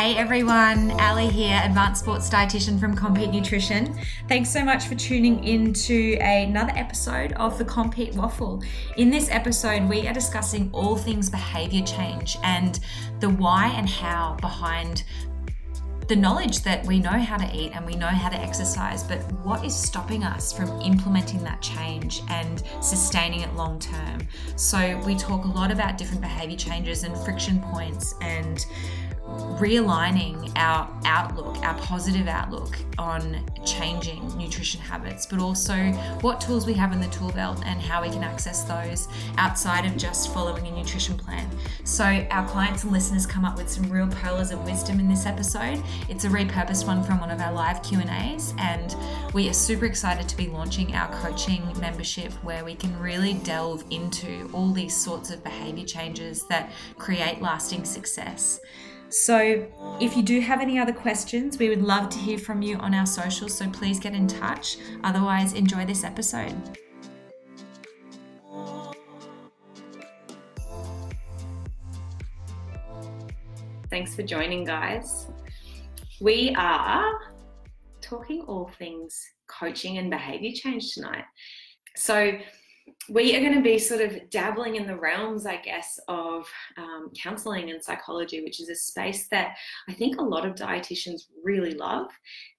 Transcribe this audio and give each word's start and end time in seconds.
Hey 0.00 0.16
everyone, 0.16 0.92
Ali 0.92 1.28
here, 1.28 1.60
advanced 1.62 2.04
sports 2.04 2.30
dietitian 2.30 2.80
from 2.80 2.96
Compeat 2.96 3.28
Nutrition. 3.28 3.94
Thanks 4.28 4.48
so 4.48 4.64
much 4.64 4.86
for 4.86 4.94
tuning 4.94 5.44
in 5.44 5.74
to 5.74 6.14
another 6.22 6.72
episode 6.74 7.34
of 7.34 7.58
the 7.58 7.66
Compeat 7.66 8.14
Waffle. 8.14 8.62
In 8.96 9.10
this 9.10 9.28
episode, 9.30 9.86
we 9.90 10.08
are 10.08 10.14
discussing 10.14 10.70
all 10.72 10.96
things 10.96 11.28
behavior 11.28 11.84
change 11.84 12.38
and 12.42 12.80
the 13.20 13.28
why 13.28 13.74
and 13.76 13.86
how 13.86 14.38
behind 14.40 15.04
the 16.08 16.16
knowledge 16.16 16.62
that 16.62 16.84
we 16.86 16.98
know 16.98 17.10
how 17.10 17.36
to 17.36 17.54
eat 17.54 17.72
and 17.74 17.84
we 17.84 17.94
know 17.94 18.06
how 18.06 18.30
to 18.30 18.40
exercise, 18.40 19.04
but 19.04 19.18
what 19.44 19.66
is 19.66 19.76
stopping 19.76 20.24
us 20.24 20.50
from 20.50 20.80
implementing 20.80 21.44
that 21.44 21.60
change 21.60 22.22
and 22.30 22.62
sustaining 22.80 23.42
it 23.42 23.54
long 23.54 23.78
term? 23.78 24.26
So, 24.56 24.98
we 25.06 25.14
talk 25.14 25.44
a 25.44 25.48
lot 25.48 25.70
about 25.70 25.98
different 25.98 26.22
behavior 26.22 26.56
changes 26.56 27.04
and 27.04 27.14
friction 27.18 27.60
points 27.60 28.14
and 28.22 28.64
realigning 29.60 30.50
our 30.56 30.88
outlook, 31.04 31.56
our 31.62 31.74
positive 31.78 32.26
outlook 32.28 32.78
on 32.98 33.44
changing 33.64 34.26
nutrition 34.38 34.80
habits, 34.80 35.26
but 35.26 35.38
also 35.38 35.74
what 36.22 36.40
tools 36.40 36.66
we 36.66 36.72
have 36.72 36.92
in 36.92 37.00
the 37.00 37.06
tool 37.08 37.30
belt 37.32 37.62
and 37.66 37.80
how 37.80 38.02
we 38.02 38.08
can 38.08 38.24
access 38.24 38.64
those 38.64 39.08
outside 39.36 39.84
of 39.84 39.96
just 39.96 40.32
following 40.32 40.66
a 40.66 40.70
nutrition 40.70 41.16
plan. 41.16 41.48
So 41.84 42.04
our 42.30 42.48
clients 42.48 42.84
and 42.84 42.92
listeners 42.92 43.26
come 43.26 43.44
up 43.44 43.56
with 43.56 43.68
some 43.68 43.90
real 43.90 44.08
pearls 44.08 44.50
of 44.50 44.64
wisdom 44.64 44.98
in 44.98 45.08
this 45.08 45.26
episode. 45.26 45.82
It's 46.08 46.24
a 46.24 46.28
repurposed 46.28 46.86
one 46.86 47.02
from 47.02 47.20
one 47.20 47.30
of 47.30 47.40
our 47.40 47.52
live 47.52 47.82
Q&As 47.82 48.54
and 48.58 48.96
we 49.34 49.48
are 49.48 49.54
super 49.54 49.84
excited 49.84 50.28
to 50.28 50.36
be 50.36 50.48
launching 50.48 50.94
our 50.94 51.12
coaching 51.20 51.62
membership 51.78 52.32
where 52.42 52.64
we 52.64 52.74
can 52.74 52.98
really 52.98 53.34
delve 53.34 53.84
into 53.90 54.48
all 54.52 54.72
these 54.72 54.96
sorts 54.96 55.30
of 55.30 55.44
behavior 55.44 55.84
changes 55.84 56.46
that 56.46 56.72
create 56.98 57.42
lasting 57.42 57.84
success. 57.84 58.60
So, 59.10 59.66
if 60.00 60.16
you 60.16 60.22
do 60.22 60.40
have 60.40 60.60
any 60.60 60.78
other 60.78 60.92
questions, 60.92 61.58
we 61.58 61.68
would 61.68 61.82
love 61.82 62.10
to 62.10 62.18
hear 62.18 62.38
from 62.38 62.62
you 62.62 62.76
on 62.76 62.94
our 62.94 63.06
socials, 63.06 63.52
so 63.52 63.68
please 63.68 63.98
get 63.98 64.14
in 64.14 64.28
touch. 64.28 64.76
Otherwise, 65.02 65.52
enjoy 65.54 65.84
this 65.84 66.04
episode. 66.04 66.54
Thanks 73.90 74.14
for 74.14 74.22
joining, 74.22 74.62
guys. 74.62 75.26
We 76.20 76.54
are 76.56 77.10
talking 78.00 78.42
all 78.42 78.70
things 78.78 79.20
coaching 79.48 79.98
and 79.98 80.08
behavior 80.08 80.52
change 80.54 80.94
tonight. 80.94 81.24
So, 81.96 82.38
we 83.08 83.34
are 83.34 83.40
going 83.40 83.54
to 83.54 83.62
be 83.62 83.78
sort 83.78 84.00
of 84.00 84.30
dabbling 84.30 84.76
in 84.76 84.86
the 84.86 84.96
realms, 84.96 85.46
I 85.46 85.56
guess, 85.56 85.98
of 86.06 86.46
um, 86.76 87.10
counseling 87.20 87.70
and 87.70 87.82
psychology, 87.82 88.42
which 88.42 88.60
is 88.60 88.68
a 88.68 88.74
space 88.74 89.26
that 89.28 89.56
I 89.88 89.92
think 89.94 90.18
a 90.18 90.22
lot 90.22 90.46
of 90.46 90.54
dietitians 90.54 91.22
really 91.42 91.74
love. 91.74 92.08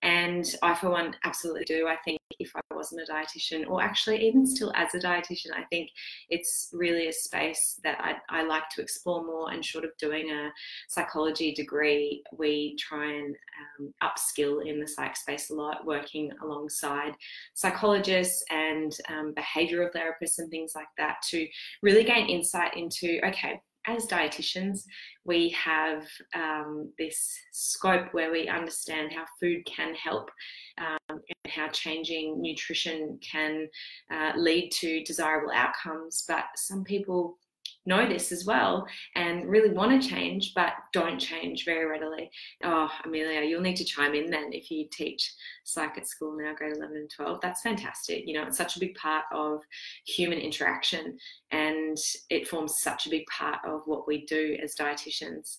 And 0.02 0.46
I, 0.62 0.74
for 0.76 0.90
one, 0.90 1.16
absolutely 1.24 1.64
do. 1.66 1.88
I 1.88 1.96
think 2.04 2.20
if 2.40 2.52
I 2.56 2.62
wasn't 2.74 3.02
a 3.08 3.12
dietitian, 3.12 3.70
or 3.70 3.82
actually 3.82 4.26
even 4.28 4.46
still 4.46 4.74
as 4.76 4.94
a 4.96 5.00
dietitian, 5.00 5.54
I 5.56 5.64
think 5.70 5.90
it's 6.30 6.70
really 6.74 7.08
a 7.08 7.14
space 7.14 7.80
that 7.84 8.00
I, 8.02 8.16
I 8.30 8.44
like 8.44 8.68
to 8.72 8.82
explore 8.82 9.24
more. 9.24 9.52
And 9.52 9.64
short 9.64 9.86
of 9.86 9.92
doing 10.00 10.32
a 10.32 10.50
psychology 10.90 11.54
degree, 11.54 12.24
we 12.36 12.76
try 12.78 13.06
and 13.06 13.36
um, 13.80 13.94
upskill 14.04 14.66
in 14.68 14.80
the 14.80 14.88
psych 14.88 15.16
space 15.16 15.50
a 15.52 15.54
lot, 15.54 15.86
working 15.86 16.32
alongside 16.44 17.14
psychologists 17.54 18.44
and 18.50 18.98
um, 19.10 19.34
behavioral 19.36 19.90
therapists 19.94 20.31
and 20.40 20.50
things 20.50 20.74
like 20.76 20.88
that 20.98 21.18
to 21.30 21.48
really 21.82 22.04
gain 22.04 22.28
insight 22.28 22.76
into 22.76 23.20
okay 23.26 23.62
as 23.88 24.06
dietitians, 24.06 24.84
we 25.26 25.50
have 25.50 26.06
um, 26.36 26.92
this 26.98 27.36
scope 27.52 28.14
where 28.14 28.32
we 28.32 28.48
understand 28.48 29.12
how 29.12 29.26
food 29.40 29.66
can 29.66 29.96
help 29.96 30.30
um, 30.78 30.98
and 31.10 31.54
how 31.54 31.68
changing 31.70 32.42
nutrition 32.42 33.20
can 33.22 33.68
uh, 34.12 34.34
lead 34.36 34.72
to 34.72 35.04
desirable 35.04 35.52
outcomes. 35.52 36.24
But 36.28 36.46
some 36.56 36.84
people 36.84 37.38
know 37.86 38.08
this 38.08 38.32
as 38.32 38.46
well 38.46 38.86
and 39.16 39.50
really 39.50 39.74
want 39.74 40.02
to 40.02 40.08
change 40.08 40.54
but 40.56 40.74
don't 40.94 41.20
change 41.20 41.66
very 41.66 41.86
readily. 41.86 42.30
Oh, 42.64 42.90
Amelia, 43.06 43.42
you'll 43.42 43.62
need 43.62 43.78
to 43.78 43.86
chime 43.86 44.14
in 44.14 44.30
then 44.30 44.54
if 44.54 44.70
you 44.70 44.88
teach 44.92 45.34
psych 45.64 45.98
at 45.98 46.08
school 46.08 46.38
now, 46.38 46.54
grade 46.54 46.78
11 46.78 46.96
and 46.96 47.10
12. 47.10 47.40
That's 47.42 47.62
fantastic. 47.62 48.24
You 48.28 48.36
know, 48.36 48.44
it's 48.48 48.58
such 48.58 48.76
a 48.76 48.80
big 48.80 48.96
part 48.96 49.26
of 49.32 49.62
human 50.06 50.38
interaction 50.38 51.18
and 51.52 51.98
it 52.30 52.48
forms 52.48 52.80
such 52.80 53.08
a 53.08 53.10
big 53.10 53.26
part 53.28 53.60
of 53.66 53.82
what 53.86 54.08
we 54.08 54.26
do 54.26 54.58
as 54.62 54.76
dietitians. 54.76 55.58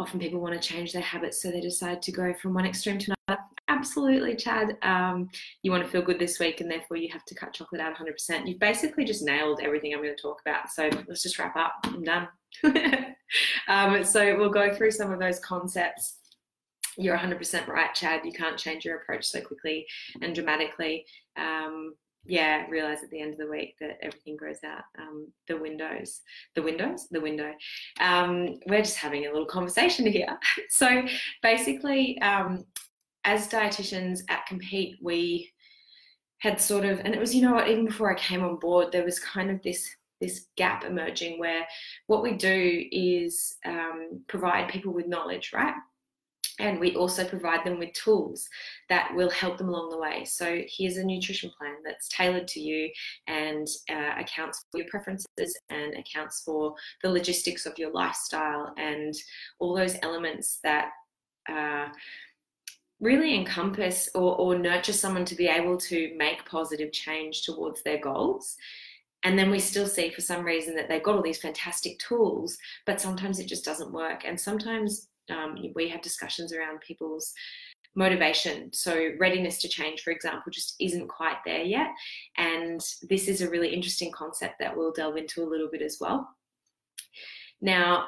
Often 0.00 0.18
people 0.18 0.40
want 0.40 0.60
to 0.60 0.68
change 0.68 0.92
their 0.92 1.02
habits, 1.02 1.40
so 1.40 1.50
they 1.50 1.60
decide 1.60 2.02
to 2.02 2.10
go 2.10 2.34
from 2.34 2.54
one 2.54 2.66
extreme 2.66 2.98
to 2.98 3.14
another 3.28 3.42
absolutely, 3.80 4.36
Chad. 4.36 4.76
Um, 4.82 5.30
you 5.62 5.70
want 5.70 5.84
to 5.84 5.88
feel 5.88 6.02
good 6.02 6.18
this 6.18 6.38
week, 6.38 6.60
and 6.60 6.70
therefore 6.70 6.96
you 6.96 7.08
have 7.12 7.24
to 7.26 7.34
cut 7.34 7.54
chocolate 7.54 7.80
out 7.80 7.96
100%. 7.96 8.46
You've 8.46 8.58
basically 8.58 9.04
just 9.04 9.22
nailed 9.22 9.60
everything 9.62 9.94
I'm 9.94 10.02
going 10.02 10.14
to 10.14 10.20
talk 10.20 10.40
about. 10.44 10.70
So 10.70 10.90
let's 11.08 11.22
just 11.22 11.38
wrap 11.38 11.56
up. 11.56 11.72
I'm 11.84 12.02
done. 12.02 12.28
um, 13.68 14.04
so 14.04 14.36
we'll 14.36 14.50
go 14.50 14.74
through 14.74 14.90
some 14.90 15.12
of 15.12 15.20
those 15.20 15.38
concepts. 15.40 16.18
You're 16.98 17.16
100% 17.16 17.68
right, 17.68 17.94
Chad. 17.94 18.20
You 18.24 18.32
can't 18.32 18.58
change 18.58 18.84
your 18.84 18.96
approach 18.96 19.26
so 19.26 19.40
quickly 19.40 19.86
and 20.20 20.34
dramatically. 20.34 21.06
Um, 21.36 21.94
yeah, 22.24 22.66
realize 22.68 23.02
at 23.02 23.10
the 23.10 23.20
end 23.20 23.32
of 23.32 23.38
the 23.38 23.50
week 23.50 23.76
that 23.80 23.98
everything 24.02 24.36
grows 24.36 24.62
out 24.64 24.84
um, 24.98 25.28
the 25.48 25.56
windows, 25.56 26.20
the 26.54 26.62
windows, 26.62 27.08
the 27.10 27.20
window. 27.20 27.52
Um, 28.00 28.60
we're 28.66 28.82
just 28.82 28.98
having 28.98 29.26
a 29.26 29.30
little 29.30 29.46
conversation 29.46 30.06
here. 30.12 30.38
so 30.68 31.02
basically, 31.42 32.20
um, 32.20 32.64
as 33.24 33.48
dietitians 33.48 34.20
at 34.28 34.46
Compeat, 34.46 34.96
we 35.02 35.50
had 36.38 36.60
sort 36.60 36.84
of, 36.84 37.00
and 37.00 37.14
it 37.14 37.20
was, 37.20 37.34
you 37.34 37.42
know 37.42 37.54
what, 37.54 37.68
even 37.68 37.84
before 37.84 38.10
I 38.10 38.18
came 38.18 38.42
on 38.42 38.56
board, 38.56 38.92
there 38.92 39.04
was 39.04 39.18
kind 39.18 39.50
of 39.50 39.62
this 39.62 39.88
this 40.20 40.48
gap 40.56 40.84
emerging 40.84 41.38
where 41.38 41.66
what 42.06 42.22
we 42.22 42.34
do 42.34 42.84
is 42.92 43.56
um, 43.64 44.22
provide 44.28 44.68
people 44.68 44.92
with 44.92 45.06
knowledge, 45.06 45.50
right? 45.54 45.72
And 46.60 46.78
we 46.78 46.94
also 46.94 47.24
provide 47.24 47.64
them 47.64 47.78
with 47.78 47.92
tools 47.94 48.46
that 48.88 49.12
will 49.14 49.30
help 49.30 49.58
them 49.58 49.70
along 49.70 49.90
the 49.90 49.98
way. 49.98 50.24
So 50.24 50.60
here's 50.68 50.98
a 50.98 51.04
nutrition 51.04 51.50
plan 51.58 51.76
that's 51.84 52.08
tailored 52.08 52.46
to 52.48 52.60
you 52.60 52.90
and 53.26 53.66
uh, 53.90 54.20
accounts 54.20 54.64
for 54.70 54.78
your 54.78 54.88
preferences 54.88 55.58
and 55.70 55.94
accounts 55.96 56.42
for 56.44 56.74
the 57.02 57.10
logistics 57.10 57.64
of 57.64 57.78
your 57.78 57.90
lifestyle 57.90 58.74
and 58.76 59.14
all 59.58 59.74
those 59.74 59.96
elements 60.02 60.60
that. 60.62 60.90
Uh, 61.48 61.88
really 63.00 63.34
encompass 63.34 64.10
or, 64.14 64.36
or 64.36 64.58
nurture 64.58 64.92
someone 64.92 65.24
to 65.24 65.34
be 65.34 65.46
able 65.46 65.78
to 65.78 66.14
make 66.18 66.44
positive 66.44 66.92
change 66.92 67.44
towards 67.44 67.82
their 67.82 67.98
goals. 67.98 68.58
And 69.22 69.38
then 69.38 69.50
we 69.50 69.58
still 69.58 69.86
see 69.86 70.10
for 70.10 70.22
some 70.22 70.44
reason 70.44 70.74
that 70.76 70.88
they've 70.88 71.02
got 71.02 71.14
all 71.14 71.22
these 71.22 71.40
fantastic 71.40 71.98
tools, 71.98 72.56
but 72.86 73.00
sometimes 73.00 73.38
it 73.38 73.46
just 73.46 73.64
doesn't 73.64 73.92
work. 73.92 74.24
And 74.24 74.38
sometimes 74.38 75.08
um, 75.30 75.56
we 75.74 75.88
have 75.88 76.02
discussions 76.02 76.52
around 76.52 76.80
people's 76.80 77.32
motivation. 77.94 78.72
So, 78.72 79.10
readiness 79.18 79.60
to 79.62 79.68
change, 79.68 80.02
for 80.02 80.10
example, 80.10 80.52
just 80.52 80.76
isn't 80.80 81.08
quite 81.08 81.38
there 81.44 81.62
yet. 81.62 81.88
And 82.36 82.80
this 83.08 83.28
is 83.28 83.40
a 83.40 83.50
really 83.50 83.72
interesting 83.72 84.12
concept 84.12 84.54
that 84.60 84.76
we'll 84.76 84.92
delve 84.92 85.16
into 85.16 85.42
a 85.42 85.48
little 85.48 85.68
bit 85.70 85.82
as 85.82 85.98
well. 86.00 86.28
Now, 87.60 88.06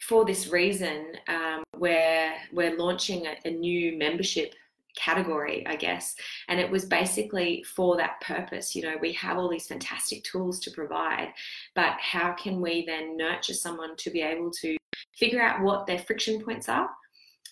for 0.00 0.24
this 0.24 0.48
reason, 0.48 1.12
um, 1.28 1.64
we're, 1.76 2.32
we're 2.52 2.76
launching 2.76 3.26
a, 3.26 3.36
a 3.44 3.50
new 3.50 3.98
membership 3.98 4.54
category, 4.98 5.66
I 5.66 5.76
guess. 5.76 6.14
And 6.48 6.60
it 6.60 6.70
was 6.70 6.84
basically 6.84 7.64
for 7.74 7.96
that 7.96 8.20
purpose. 8.20 8.74
You 8.74 8.82
know, 8.82 8.96
we 9.00 9.12
have 9.14 9.38
all 9.38 9.48
these 9.48 9.66
fantastic 9.66 10.24
tools 10.24 10.58
to 10.60 10.70
provide, 10.70 11.32
but 11.74 11.94
how 12.00 12.32
can 12.32 12.60
we 12.60 12.84
then 12.84 13.16
nurture 13.16 13.54
someone 13.54 13.96
to 13.96 14.10
be 14.10 14.20
able 14.20 14.50
to 14.62 14.76
figure 15.16 15.42
out 15.42 15.62
what 15.62 15.86
their 15.86 15.98
friction 15.98 16.40
points 16.40 16.68
are 16.68 16.90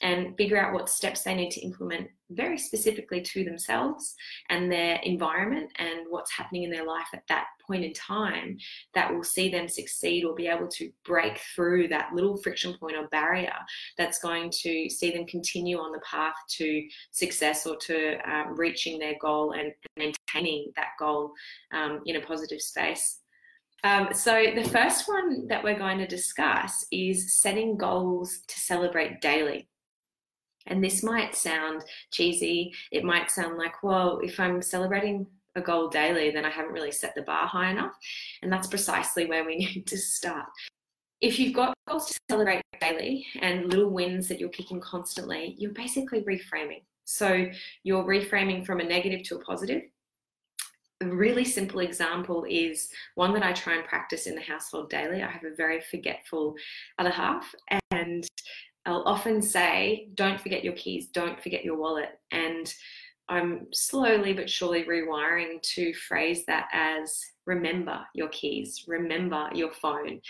and 0.03 0.37
figure 0.37 0.59
out 0.59 0.73
what 0.73 0.89
steps 0.89 1.23
they 1.23 1.35
need 1.35 1.51
to 1.51 1.61
implement 1.61 2.09
very 2.31 2.59
specifically 2.59 3.21
to 3.21 3.45
themselves 3.45 4.15
and 4.51 4.71
their 4.71 4.97
environment 5.05 5.71
and 5.77 6.07
what's 6.09 6.33
happening 6.33 6.65
in 6.65 6.71
their 6.71 6.85
life 6.85 7.07
at 7.15 7.23
that 7.29 7.47
point 7.65 7.85
in 7.85 7.93
time 7.93 8.59
that 8.95 9.13
will 9.13 9.23
see 9.23 9.49
them 9.49 9.69
succeed 9.69 10.25
or 10.25 10.35
be 10.35 10.49
able 10.49 10.69
to 10.69 10.91
break 11.05 11.39
through 11.55 11.87
that 11.89 12.11
little 12.13 12.37
friction 12.39 12.75
point 12.79 12.97
or 12.97 13.07
barrier 13.09 13.55
that's 13.97 14.19
going 14.19 14.51
to 14.51 14.89
see 14.91 15.11
them 15.11 15.25
continue 15.27 15.79
on 15.79 15.93
the 15.93 16.01
path 16.01 16.35
to 16.49 16.87
success 17.13 17.67
or 17.67 17.77
to 17.77 18.17
um, 18.31 18.57
reaching 18.57 18.99
their 18.99 19.15
goal 19.21 19.53
and 19.53 19.73
maintaining 19.97 20.73
that 20.77 20.89
goal 20.99 21.33
um, 21.73 22.01
in 22.07 22.17
a 22.17 22.21
positive 22.21 22.61
space. 22.61 23.21
Um, 23.85 24.09
so, 24.13 24.47
the 24.55 24.69
first 24.69 25.07
one 25.07 25.47
that 25.49 25.63
we're 25.63 25.79
going 25.79 25.99
to 25.99 26.07
discuss 26.07 26.85
is 26.91 27.41
setting 27.41 27.77
goals 27.77 28.41
to 28.49 28.59
celebrate 28.59 29.21
daily. 29.21 29.69
And 30.67 30.83
this 30.83 31.03
might 31.03 31.35
sound 31.35 31.85
cheesy. 32.11 32.73
It 32.91 33.05
might 33.05 33.31
sound 33.31 33.57
like, 33.57 33.83
well, 33.83 34.21
if 34.23 34.41
I'm 34.41 34.61
celebrating 34.63 35.27
a 35.55 35.61
goal 35.61 35.89
daily, 35.89 36.31
then 36.31 36.45
I 36.45 36.51
haven't 36.51 36.73
really 36.73 36.93
set 36.93 37.15
the 37.15 37.23
bar 37.23 37.47
high 37.47 37.71
enough. 37.71 37.95
And 38.43 38.53
that's 38.53 38.69
precisely 38.69 39.27
where 39.27 39.45
we 39.45 39.57
need 39.57 39.87
to 39.87 39.97
start. 39.97 40.47
if 41.21 41.39
you've 41.39 41.55
got 41.55 41.75
goals 41.89 42.07
to 42.09 42.19
celebrate 42.31 42.63
daily 42.81 43.27
and 43.41 43.71
little 43.71 43.91
wins 43.91 44.29
that 44.29 44.39
you're 44.39 44.51
kicking 44.51 44.81
constantly, 44.81 45.55
you're 45.59 45.73
basically 45.73 46.23
reframing. 46.23 46.83
So 47.05 47.47
you're 47.85 48.05
reframing 48.05 48.67
from 48.67 48.81
a 48.81 48.85
negative 48.85 49.23
to 49.25 49.37
a 49.37 49.41
positive. 49.41 49.83
A 51.03 51.07
really 51.07 51.45
simple 51.45 51.81
example 51.81 52.47
is 52.49 52.89
one 53.15 53.33
that 53.35 53.43
I 53.43 53.53
try 53.53 53.75
and 53.75 53.85
practice 53.85 54.27
in 54.27 54.35
the 54.35 54.41
household 54.41 54.91
daily. 54.91 55.23
I 55.23 55.31
have 55.31 55.45
a 55.45 55.55
very 55.55 55.81
forgetful 55.81 56.55
other 56.99 57.11
half, 57.11 57.55
and 57.91 58.27
I'll 58.87 59.03
often 59.05 59.43
say, 59.43 60.09
Don't 60.15 60.41
forget 60.41 60.65
your 60.65 60.75
keys, 60.75 61.09
don't 61.09 61.43
forget 61.43 61.65
your 61.65 61.77
wallet. 61.77 62.19
And 62.31 62.73
I'm 63.29 63.67
slowly 63.73 64.33
but 64.33 64.49
surely 64.49 64.85
rewiring 64.85 65.61
to 65.75 65.93
phrase 65.95 66.45
that 66.47 66.69
as 66.73 67.21
remember 67.45 68.01
your 68.15 68.29
keys, 68.29 68.85
remember 68.87 69.49
your 69.53 69.73
phone, 69.73 70.21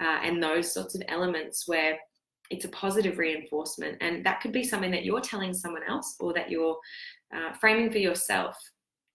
uh, 0.00 0.20
and 0.22 0.42
those 0.42 0.72
sorts 0.72 0.94
of 0.94 1.02
elements 1.08 1.66
where 1.66 1.98
it's 2.50 2.66
a 2.66 2.68
positive 2.68 3.16
reinforcement. 3.16 3.96
And 4.02 4.24
that 4.26 4.40
could 4.40 4.52
be 4.52 4.64
something 4.64 4.90
that 4.90 5.04
you're 5.04 5.20
telling 5.20 5.54
someone 5.54 5.82
else 5.88 6.16
or 6.20 6.34
that 6.34 6.50
you're 6.50 6.76
uh, 7.34 7.52
framing 7.58 7.90
for 7.90 7.98
yourself. 7.98 8.56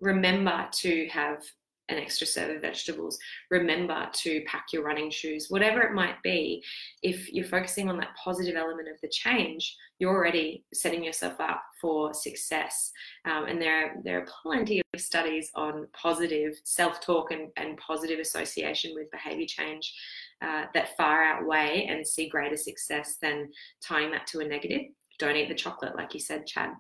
Remember 0.01 0.67
to 0.71 1.07
have 1.09 1.44
an 1.89 1.98
extra 1.98 2.28
serve 2.28 2.56
of 2.56 2.62
vegetables. 2.62 3.18
Remember 3.50 4.10
to 4.13 4.44
pack 4.45 4.68
your 4.74 4.84
running 4.84 5.10
shoes, 5.10 5.48
whatever 5.50 5.81
it 5.81 5.94
might 5.94 6.22
be. 6.24 6.63
If 7.01 7.31
you're 7.31 7.45
focusing 7.45 7.89
on 7.89 7.98
that 7.98 8.16
positive 8.22 8.56
element 8.56 8.89
of 8.89 9.00
the 9.01 9.07
change, 9.07 9.75
you're 10.00 10.13
already 10.13 10.66
setting 10.74 11.04
yourself 11.04 11.39
up 11.39 11.63
for 11.80 12.13
success. 12.13 12.92
Um, 13.25 13.45
and 13.45 13.62
there, 13.62 13.95
there 14.04 14.19
are 14.19 14.28
plenty 14.44 14.81
of 14.94 15.01
studies 15.01 15.50
on 15.56 15.88
positive 15.94 16.60
self 16.63 17.00
talk 17.00 17.31
and, 17.31 17.50
and 17.57 17.78
positive 17.78 18.19
association 18.19 18.92
with 18.94 19.12
behavior 19.12 19.48
change 19.48 19.94
uh, 20.42 20.66
that 20.74 20.95
far 20.98 21.24
outweigh 21.24 21.88
and 21.90 22.06
see 22.06 22.30
greater 22.30 22.57
success 22.57 23.18
than 23.22 23.50
tying 23.81 24.12
that 24.12 24.28
to 24.28 24.40
a 24.40 24.48
negative. 24.48 24.81
Don't 25.19 25.36
eat 25.36 25.50
the 25.50 25.56
chocolate, 25.56 25.95
like 25.95 26.13
you 26.13 26.19
said, 26.19 26.45
Chad. 26.45 26.72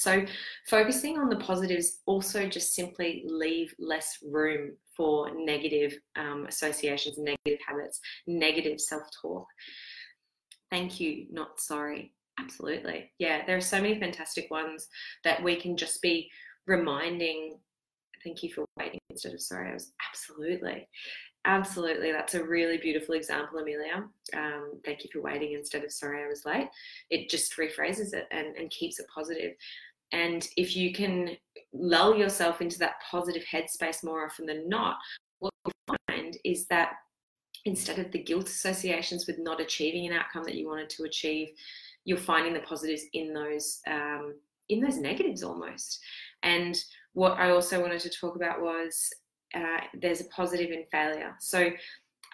So, 0.00 0.24
focusing 0.66 1.18
on 1.18 1.28
the 1.28 1.36
positives 1.36 1.98
also 2.06 2.48
just 2.48 2.74
simply 2.74 3.22
leave 3.26 3.74
less 3.78 4.16
room 4.26 4.72
for 4.96 5.30
negative 5.34 5.92
um, 6.16 6.46
associations, 6.48 7.18
negative 7.18 7.58
habits, 7.68 8.00
negative 8.26 8.80
self 8.80 9.02
talk. 9.20 9.46
Thank 10.70 11.00
you, 11.00 11.26
not 11.30 11.60
sorry. 11.60 12.14
Absolutely. 12.38 13.12
Yeah, 13.18 13.44
there 13.44 13.58
are 13.58 13.60
so 13.60 13.76
many 13.82 14.00
fantastic 14.00 14.50
ones 14.50 14.88
that 15.22 15.42
we 15.42 15.56
can 15.56 15.76
just 15.76 16.00
be 16.00 16.30
reminding. 16.66 17.58
Thank 18.24 18.42
you 18.42 18.54
for 18.54 18.64
waiting 18.78 19.00
instead 19.10 19.34
of 19.34 19.42
sorry. 19.42 19.68
I 19.68 19.74
was 19.74 19.92
absolutely. 20.08 20.88
Absolutely, 21.46 22.12
that's 22.12 22.34
a 22.34 22.44
really 22.44 22.76
beautiful 22.76 23.14
example, 23.14 23.60
Amelia. 23.60 24.04
Um, 24.36 24.78
thank 24.84 25.04
you 25.04 25.10
for 25.10 25.22
waiting 25.22 25.54
instead 25.54 25.84
of 25.84 25.90
sorry 25.90 26.22
I 26.22 26.28
was 26.28 26.44
late. 26.44 26.68
It 27.08 27.30
just 27.30 27.56
rephrases 27.56 28.12
it 28.12 28.26
and, 28.30 28.54
and 28.56 28.70
keeps 28.70 29.00
it 29.00 29.06
positive. 29.14 29.52
And 30.12 30.46
if 30.56 30.76
you 30.76 30.92
can 30.92 31.36
lull 31.72 32.16
yourself 32.16 32.60
into 32.60 32.78
that 32.80 32.94
positive 33.08 33.44
headspace 33.44 34.02
more 34.02 34.24
often 34.24 34.46
than 34.46 34.68
not, 34.68 34.96
what 35.38 35.52
you 35.66 35.94
find 36.08 36.36
is 36.44 36.66
that 36.66 36.92
instead 37.64 37.98
of 37.98 38.10
the 38.10 38.22
guilt 38.22 38.48
associations 38.48 39.26
with 39.26 39.38
not 39.38 39.60
achieving 39.60 40.06
an 40.06 40.12
outcome 40.12 40.44
that 40.44 40.54
you 40.54 40.66
wanted 40.66 40.90
to 40.90 41.04
achieve, 41.04 41.48
you're 42.04 42.18
finding 42.18 42.54
the 42.54 42.60
positives 42.60 43.04
in 43.12 43.32
those 43.32 43.80
um, 43.86 44.34
in 44.68 44.80
those 44.80 44.98
negatives 44.98 45.42
almost. 45.42 46.00
And 46.42 46.78
what 47.12 47.38
I 47.38 47.50
also 47.50 47.80
wanted 47.80 48.00
to 48.00 48.10
talk 48.10 48.36
about 48.36 48.60
was 48.60 49.10
uh, 49.54 49.80
there's 50.00 50.20
a 50.20 50.26
positive 50.26 50.70
in 50.70 50.84
failure. 50.92 51.34
So 51.40 51.70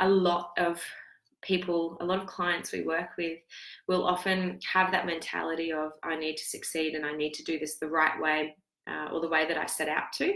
a 0.00 0.08
lot 0.08 0.50
of 0.58 0.82
people, 1.42 1.96
a 2.00 2.04
lot 2.04 2.20
of 2.20 2.26
clients 2.26 2.72
we 2.72 2.82
work 2.82 3.10
with 3.16 3.38
will 3.88 4.04
often 4.04 4.58
have 4.72 4.90
that 4.92 5.06
mentality 5.06 5.72
of 5.72 5.92
I 6.02 6.16
need 6.16 6.36
to 6.36 6.44
succeed 6.44 6.94
and 6.94 7.04
I 7.04 7.12
need 7.12 7.34
to 7.34 7.44
do 7.44 7.58
this 7.58 7.76
the 7.76 7.88
right 7.88 8.20
way 8.20 8.56
uh, 8.88 9.08
or 9.12 9.20
the 9.20 9.28
way 9.28 9.46
that 9.46 9.56
I 9.56 9.66
set 9.66 9.88
out 9.88 10.12
to. 10.14 10.32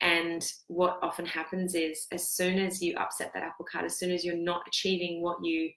And 0.00 0.44
what 0.68 0.98
often 1.02 1.26
happens 1.26 1.74
is 1.74 2.06
as 2.12 2.30
soon 2.30 2.58
as 2.58 2.82
you 2.82 2.96
upset 2.96 3.32
that 3.34 3.42
apple 3.42 3.66
cart, 3.70 3.84
as 3.84 3.98
soon 3.98 4.10
as 4.10 4.24
you're 4.24 4.36
not 4.36 4.62
achieving 4.66 5.22
what 5.22 5.44
you 5.44 5.70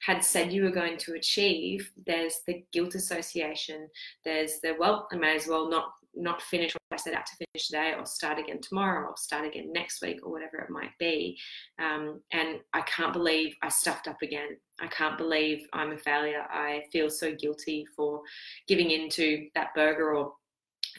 had 0.00 0.22
said 0.22 0.52
you 0.52 0.62
were 0.62 0.70
going 0.70 0.96
to 0.96 1.14
achieve, 1.14 1.90
there's 2.06 2.36
the 2.46 2.64
guilt 2.72 2.94
association. 2.94 3.88
There's 4.24 4.60
the 4.62 4.76
well, 4.78 5.08
I 5.12 5.16
may 5.16 5.34
as 5.34 5.48
well 5.48 5.68
not 5.68 5.92
not 6.18 6.42
finish 6.42 6.74
what 6.74 6.80
I 6.92 6.96
set 6.96 7.14
out 7.14 7.26
to 7.26 7.36
finish 7.36 7.68
today, 7.68 7.94
or 7.96 8.04
start 8.04 8.38
again 8.38 8.60
tomorrow, 8.60 9.08
or 9.08 9.16
start 9.16 9.46
again 9.46 9.72
next 9.72 10.02
week, 10.02 10.20
or 10.22 10.32
whatever 10.32 10.58
it 10.58 10.70
might 10.70 10.96
be. 10.98 11.38
Um, 11.78 12.20
and 12.32 12.60
I 12.72 12.82
can't 12.82 13.12
believe 13.12 13.54
I 13.62 13.68
stuffed 13.68 14.08
up 14.08 14.20
again. 14.22 14.56
I 14.80 14.86
can't 14.88 15.18
believe 15.18 15.66
I'm 15.72 15.92
a 15.92 15.98
failure. 15.98 16.42
I 16.50 16.82
feel 16.92 17.10
so 17.10 17.34
guilty 17.34 17.86
for 17.96 18.22
giving 18.66 18.90
into 18.90 19.48
that 19.54 19.74
burger 19.74 20.14
or 20.14 20.32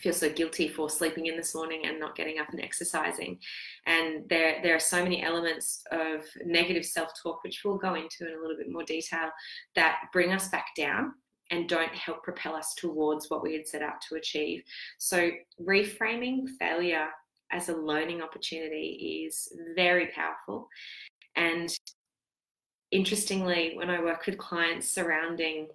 feel 0.02 0.14
so 0.14 0.30
guilty 0.30 0.68
for 0.68 0.90
sleeping 0.90 1.26
in 1.26 1.36
this 1.36 1.54
morning 1.54 1.82
and 1.86 2.00
not 2.00 2.16
getting 2.16 2.40
up 2.40 2.50
and 2.52 2.62
exercising. 2.62 3.38
And 3.86 4.28
there, 4.30 4.60
there 4.64 4.76
are 4.76 4.80
so 4.80 5.04
many 5.04 5.24
elements 5.24 5.84
of 5.92 6.22
negative 6.46 6.86
self 6.86 7.12
talk, 7.22 7.44
which 7.44 7.62
we'll 7.64 7.78
go 7.78 7.96
into 7.96 8.28
in 8.28 8.38
a 8.38 8.42
little 8.42 8.58
bit 8.58 8.72
more 8.72 8.84
detail, 8.84 9.30
that 9.76 10.00
bring 10.14 10.32
us 10.32 10.48
back 10.50 10.68
down 10.78 11.14
and 11.52 11.68
don't 11.68 11.94
help 11.94 12.24
propel 12.24 12.56
us 12.56 12.74
towards 12.76 13.30
what 13.30 13.44
we 13.44 13.54
had 13.54 13.68
set 13.68 13.82
out 13.82 14.02
to 14.08 14.16
achieve. 14.16 14.64
So, 14.98 15.30
reframing 15.62 16.48
failure 16.60 17.08
as 17.52 17.70
a 17.70 17.76
learning 17.76 18.22
opportunity 18.22 19.26
is 19.26 19.52
very 19.76 20.08
powerful. 20.08 20.68
And 21.36 21.76
interestingly, 22.92 23.74
when 23.76 23.90
I 23.90 24.02
work 24.02 24.26
with 24.26 24.38
clients 24.38 24.88
surrounding 24.88 25.68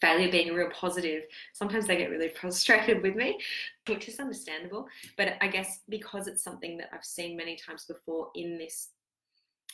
failure 0.00 0.30
being 0.30 0.50
a 0.50 0.54
real 0.54 0.70
positive, 0.70 1.24
sometimes 1.52 1.86
they 1.86 1.96
get 1.96 2.10
really 2.10 2.28
frustrated 2.40 3.02
with 3.02 3.14
me, 3.14 3.38
which 3.86 4.08
is 4.08 4.18
understandable. 4.18 4.86
But 5.16 5.34
I 5.40 5.48
guess 5.48 5.80
because 5.88 6.26
it's 6.26 6.42
something 6.42 6.78
that 6.78 6.90
I've 6.92 7.04
seen 7.04 7.36
many 7.36 7.56
times 7.56 7.84
before 7.84 8.28
in 8.34 8.58
this 8.58 8.88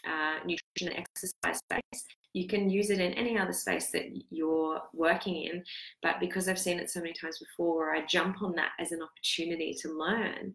uh, 0.07 0.39
nutrition 0.45 0.89
and 0.89 0.99
exercise 0.99 1.59
space, 1.59 2.05
you 2.37 2.47
can 2.47 2.69
use 2.69 2.91
it 2.91 3.01
in 3.01 3.15
any 3.15 3.39
other 3.39 3.55
space 3.55 3.91
that 3.93 4.05
you're 4.29 4.79
working 4.93 5.45
in. 5.45 5.65
But 6.03 6.21
because 6.21 6.49
I've 6.49 6.59
seen 6.59 6.79
it 6.79 6.91
so 6.91 7.01
many 7.01 7.15
times 7.15 7.39
before, 7.39 7.95
I 7.95 8.05
jump 8.05 8.43
on 8.43 8.55
that 8.57 8.73
as 8.79 8.93
an 8.93 9.01
opportunity 9.03 9.75
to 9.81 9.89
learn. 9.89 10.53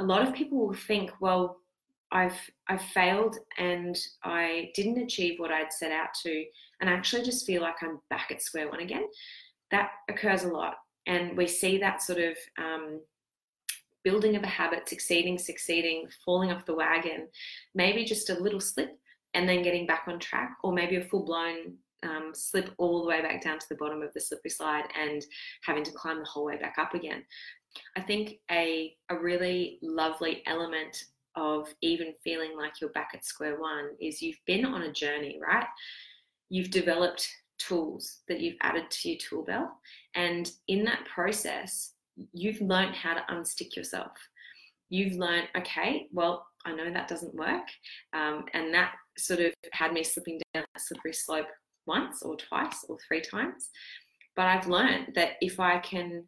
A 0.00 0.04
lot 0.04 0.26
of 0.26 0.34
people 0.34 0.58
will 0.58 0.74
think, 0.74 1.12
well, 1.20 1.58
I've 2.10 2.38
I've 2.66 2.82
failed 2.82 3.36
and 3.56 3.96
I 4.24 4.72
didn't 4.74 4.98
achieve 4.98 5.38
what 5.38 5.52
I'd 5.52 5.72
set 5.72 5.92
out 5.92 6.12
to, 6.24 6.44
and 6.80 6.90
I 6.90 6.92
actually 6.92 7.22
just 7.22 7.46
feel 7.46 7.62
like 7.62 7.76
I'm 7.82 8.00
back 8.10 8.32
at 8.32 8.42
square 8.42 8.68
one 8.68 8.80
again. 8.80 9.04
That 9.70 9.90
occurs 10.08 10.42
a 10.42 10.48
lot, 10.48 10.74
and 11.06 11.36
we 11.36 11.46
see 11.46 11.78
that 11.78 12.02
sort 12.02 12.18
of 12.18 12.36
um, 12.58 13.00
building 14.02 14.34
of 14.34 14.42
a 14.42 14.48
habit, 14.48 14.88
succeeding, 14.88 15.38
succeeding, 15.38 16.08
falling 16.24 16.50
off 16.50 16.66
the 16.66 16.74
wagon, 16.74 17.28
maybe 17.74 18.04
just 18.04 18.30
a 18.30 18.40
little 18.40 18.60
slip, 18.60 18.98
and 19.36 19.48
then 19.48 19.62
getting 19.62 19.86
back 19.86 20.04
on 20.08 20.18
track, 20.18 20.56
or 20.64 20.72
maybe 20.72 20.96
a 20.96 21.04
full 21.04 21.24
blown 21.24 21.74
um, 22.02 22.32
slip 22.34 22.70
all 22.78 23.02
the 23.02 23.08
way 23.08 23.20
back 23.20 23.42
down 23.42 23.58
to 23.58 23.66
the 23.68 23.76
bottom 23.76 24.02
of 24.02 24.12
the 24.14 24.20
slippery 24.20 24.50
slide 24.50 24.84
and 25.00 25.24
having 25.62 25.84
to 25.84 25.92
climb 25.92 26.18
the 26.18 26.24
whole 26.24 26.46
way 26.46 26.56
back 26.56 26.76
up 26.78 26.94
again. 26.94 27.22
I 27.96 28.00
think 28.00 28.38
a, 28.50 28.96
a 29.10 29.16
really 29.16 29.78
lovely 29.82 30.42
element 30.46 30.96
of 31.36 31.68
even 31.82 32.14
feeling 32.24 32.56
like 32.56 32.80
you're 32.80 32.90
back 32.90 33.10
at 33.12 33.24
square 33.24 33.60
one 33.60 33.90
is 34.00 34.22
you've 34.22 34.40
been 34.46 34.64
on 34.64 34.82
a 34.82 34.92
journey, 34.92 35.38
right? 35.40 35.66
You've 36.48 36.70
developed 36.70 37.28
tools 37.58 38.20
that 38.28 38.40
you've 38.40 38.56
added 38.62 38.90
to 38.90 39.10
your 39.10 39.18
tool 39.18 39.44
belt. 39.44 39.68
And 40.14 40.50
in 40.68 40.82
that 40.84 41.04
process, 41.04 41.92
you've 42.32 42.60
learned 42.62 42.94
how 42.94 43.14
to 43.14 43.24
unstick 43.30 43.76
yourself. 43.76 44.12
You've 44.88 45.16
learned, 45.16 45.48
okay, 45.58 46.06
well, 46.12 46.46
I 46.66 46.72
know 46.74 46.92
that 46.92 47.08
doesn't 47.08 47.34
work. 47.34 47.66
Um, 48.12 48.44
and 48.52 48.74
that 48.74 48.92
sort 49.16 49.40
of 49.40 49.54
had 49.72 49.92
me 49.92 50.02
slipping 50.02 50.40
down 50.52 50.64
that 50.74 50.82
slippery 50.82 51.12
slope 51.12 51.46
once 51.86 52.22
or 52.22 52.36
twice 52.36 52.84
or 52.88 52.98
three 53.06 53.22
times. 53.22 53.70
But 54.34 54.46
I've 54.46 54.66
learned 54.66 55.12
that 55.14 55.34
if 55.40 55.58
I 55.60 55.78
can 55.78 56.24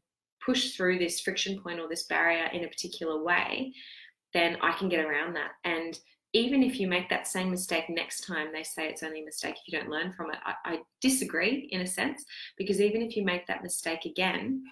push 0.46 0.72
through 0.72 0.98
this 0.98 1.20
friction 1.20 1.60
point 1.60 1.80
or 1.80 1.88
this 1.88 2.04
barrier 2.04 2.48
in 2.52 2.64
a 2.64 2.68
particular 2.68 3.22
way, 3.22 3.74
then 4.32 4.56
I 4.62 4.72
can 4.72 4.88
get 4.88 5.04
around 5.04 5.34
that. 5.34 5.50
And 5.64 5.98
even 6.32 6.62
if 6.62 6.78
you 6.78 6.86
make 6.86 7.08
that 7.08 7.26
same 7.26 7.50
mistake 7.50 7.84
next 7.88 8.26
time, 8.26 8.48
they 8.52 8.62
say 8.62 8.88
it's 8.88 9.02
only 9.02 9.22
a 9.22 9.24
mistake 9.24 9.56
if 9.56 9.72
you 9.72 9.78
don't 9.78 9.90
learn 9.90 10.12
from 10.12 10.30
it. 10.30 10.38
I, 10.44 10.54
I 10.64 10.78
disagree 11.00 11.68
in 11.72 11.80
a 11.80 11.86
sense, 11.86 12.24
because 12.56 12.80
even 12.80 13.02
if 13.02 13.16
you 13.16 13.24
make 13.24 13.46
that 13.46 13.62
mistake 13.62 14.04
again, 14.04 14.62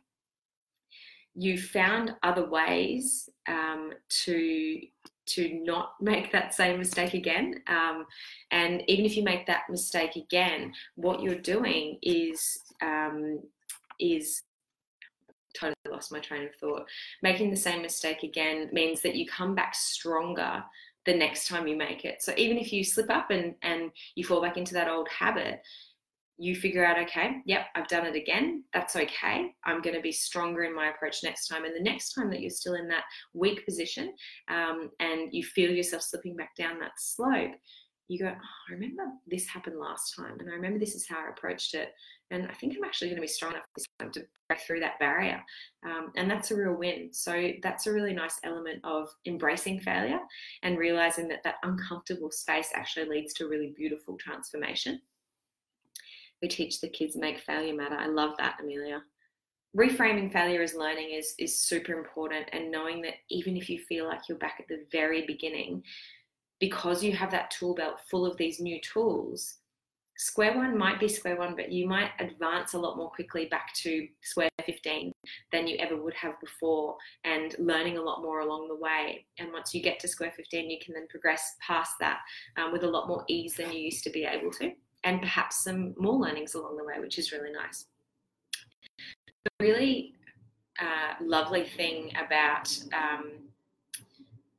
you 1.35 1.59
found 1.59 2.15
other 2.23 2.49
ways 2.49 3.29
um, 3.49 3.93
to 4.25 4.81
to 5.27 5.61
not 5.65 5.95
make 6.01 6.33
that 6.33 6.55
same 6.55 6.79
mistake 6.79 7.15
again. 7.15 7.63
Um, 7.67 8.07
and 8.51 8.83
even 8.89 9.05
if 9.05 9.17
you 9.17 9.23
make 9.23 9.47
that 9.47 9.69
mistake 9.69 10.17
again, 10.17 10.73
what 10.95 11.23
you're 11.23 11.35
doing 11.35 11.99
is 12.03 12.59
um, 12.83 13.41
is 13.99 14.43
totally 15.59 15.77
lost 15.91 16.13
my 16.13 16.21
train 16.21 16.45
of 16.45 16.55
thought. 16.57 16.87
Making 17.23 17.51
the 17.51 17.57
same 17.57 17.83
mistake 17.83 18.23
again 18.23 18.69
means 18.73 19.01
that 19.03 19.17
you 19.17 19.27
come 19.27 19.55
back 19.55 19.75
stronger 19.75 20.63
the 21.07 21.15
next 21.15 21.49
time 21.49 21.67
you 21.67 21.77
make 21.77 22.05
it. 22.05 22.23
So 22.23 22.35
even 22.37 22.59
if 22.59 22.73
you 22.73 22.85
slip 22.85 23.11
up 23.11 23.31
and, 23.31 23.55
and 23.63 23.91
you 24.17 24.25
fall 24.25 24.43
back 24.43 24.57
into 24.57 24.75
that 24.75 24.89
old 24.89 25.09
habit, 25.09 25.63
you 26.39 26.55
figure 26.55 26.85
out, 26.85 26.99
okay, 26.99 27.39
yep, 27.47 27.67
I've 27.75 27.89
done 27.89 28.07
it 28.07 28.15
again. 28.15 28.63
That's 28.75 28.95
okay. 28.97 29.55
I'm 29.65 29.81
going 29.81 29.97
to 29.97 30.03
be 30.03 30.13
stronger 30.13 30.65
in 30.65 30.75
my 30.75 30.91
approach 30.91 31.23
next 31.23 31.49
time. 31.49 31.65
And 31.65 31.75
the 31.75 31.91
next 31.91 32.13
time 32.13 32.31
that 32.31 32.41
you're 32.41 32.51
still 32.51 32.75
in 32.75 32.89
that 32.89 33.05
weak 33.33 33.65
position 33.65 34.13
um, 34.49 34.91
and 35.01 35.33
you 35.33 35.43
feel 35.43 35.71
yourself 35.71 36.03
slipping 36.03 36.37
back 36.37 36.55
down 36.57 36.79
that 36.81 36.93
slope, 36.99 37.53
you 38.09 38.19
go, 38.19 38.27
oh, 38.27 38.71
I 38.71 38.73
remember 38.73 39.03
this 39.27 39.49
happened 39.49 39.79
last 39.79 40.15
time. 40.15 40.39
And 40.39 40.49
I 40.49 40.53
remember 40.53 40.79
this 40.79 40.95
is 40.95 41.09
how 41.09 41.19
I 41.19 41.31
approached 41.31 41.75
it. 41.75 41.89
And 42.31 42.47
I 42.49 42.53
think 42.55 42.77
I'm 42.77 42.85
actually 42.85 43.09
going 43.09 43.17
to 43.17 43.23
be 43.23 43.29
strong 43.29 43.53
enough 43.53 43.65
this 43.75 43.87
time 43.99 44.13
to 44.13 44.27
break 44.49 44.61
through 44.61 44.81
that 44.81 44.99
barrier. 44.99 45.43
Um, 45.85 46.13
and 46.17 46.31
that's 46.31 46.51
a 46.51 46.57
real 46.57 46.75
win. 46.75 47.09
So 47.13 47.51
that's 47.63 47.87
a 47.87 47.93
really 47.93 48.13
nice 48.13 48.39
element 48.45 48.81
of 48.85 49.09
embracing 49.27 49.81
failure 49.81 50.21
and 50.63 50.79
realizing 50.79 51.29
that 51.29 51.43
that 51.45 51.57
uncomfortable 51.63 52.31
space 52.31 52.71
actually 52.75 53.09
leads 53.09 53.33
to 53.35 53.49
really 53.49 53.73
beautiful 53.77 54.17
transformation 54.19 55.01
we 56.43 56.49
teach 56.49 56.81
the 56.81 56.89
kids 56.89 57.17
make 57.17 57.39
failure 57.41 57.75
matter. 57.75 57.97
I 57.97 58.07
love 58.07 58.35
that, 58.39 58.59
Amelia. 58.61 59.03
Reframing 59.77 60.33
failure 60.33 60.63
as 60.63 60.75
learning 60.75 61.11
is 61.13 61.35
is 61.39 61.59
super 61.63 61.93
important 61.93 62.49
and 62.53 62.71
knowing 62.71 63.03
that 63.03 63.15
even 63.31 63.57
if 63.57 63.69
you 63.69 63.79
feel 63.79 64.07
like 64.07 64.29
you're 64.29 64.39
back 64.39 64.57
at 64.59 64.69
the 64.69 64.85
very 64.91 65.27
beginning, 65.27 65.83
because 66.61 67.03
you 67.03 67.13
have 67.13 67.31
that 67.31 67.51
tool 67.51 67.75
belt 67.75 68.01
full 68.11 68.25
of 68.25 68.37
these 68.39 68.59
new 68.61 68.81
tools, 68.81 69.59
square 70.17 70.57
one 70.57 70.77
might 70.77 70.99
be 70.99 71.09
square 71.09 71.37
one, 71.37 71.55
but 71.55 71.71
you 71.71 71.87
might 71.87 72.11
advance 72.21 72.73
a 72.73 72.79
lot 72.79 72.97
more 72.97 73.11
quickly 73.11 73.47
back 73.47 73.75
to 73.75 74.07
square 74.23 74.49
15 74.65 75.13
than 75.53 75.67
you 75.67 75.77
ever 75.79 75.97
would 75.97 76.15
have 76.15 76.41
before 76.41 76.97
and 77.25 77.55
learning 77.59 77.99
a 77.99 78.03
lot 78.03 78.23
more 78.23 78.41
along 78.41 78.69
the 78.69 78.77
way. 78.77 79.27
And 79.39 79.53
once 79.53 79.75
you 79.75 79.83
get 79.83 80.01
to 80.01 80.09
square 80.09 80.33
15, 80.35 80.71
you 80.71 80.79
can 80.83 80.95
then 80.95 81.07
progress 81.09 81.57
past 81.67 81.93
that 82.01 82.21
um, 82.57 82.73
with 82.73 82.83
a 82.83 82.89
lot 82.89 83.09
more 83.09 83.25
ease 83.29 83.57
than 83.57 83.73
you 83.73 83.79
used 83.79 84.05
to 84.05 84.11
be 84.11 84.25
able 84.25 84.51
to 84.53 84.73
and 85.07 85.21
perhaps 85.21 85.63
some 85.63 85.95
more 85.97 86.19
learnings 86.19 86.55
along 86.55 86.77
the 86.77 86.85
way, 86.85 86.99
which 86.99 87.17
is 87.17 87.33
really 87.33 87.53
nice. 87.53 87.87
The 89.45 89.51
really 89.61 90.15
uh, 90.81 91.15
lovely 91.23 91.65
thing 91.65 92.13
about 92.23 92.69
um, 92.93 93.31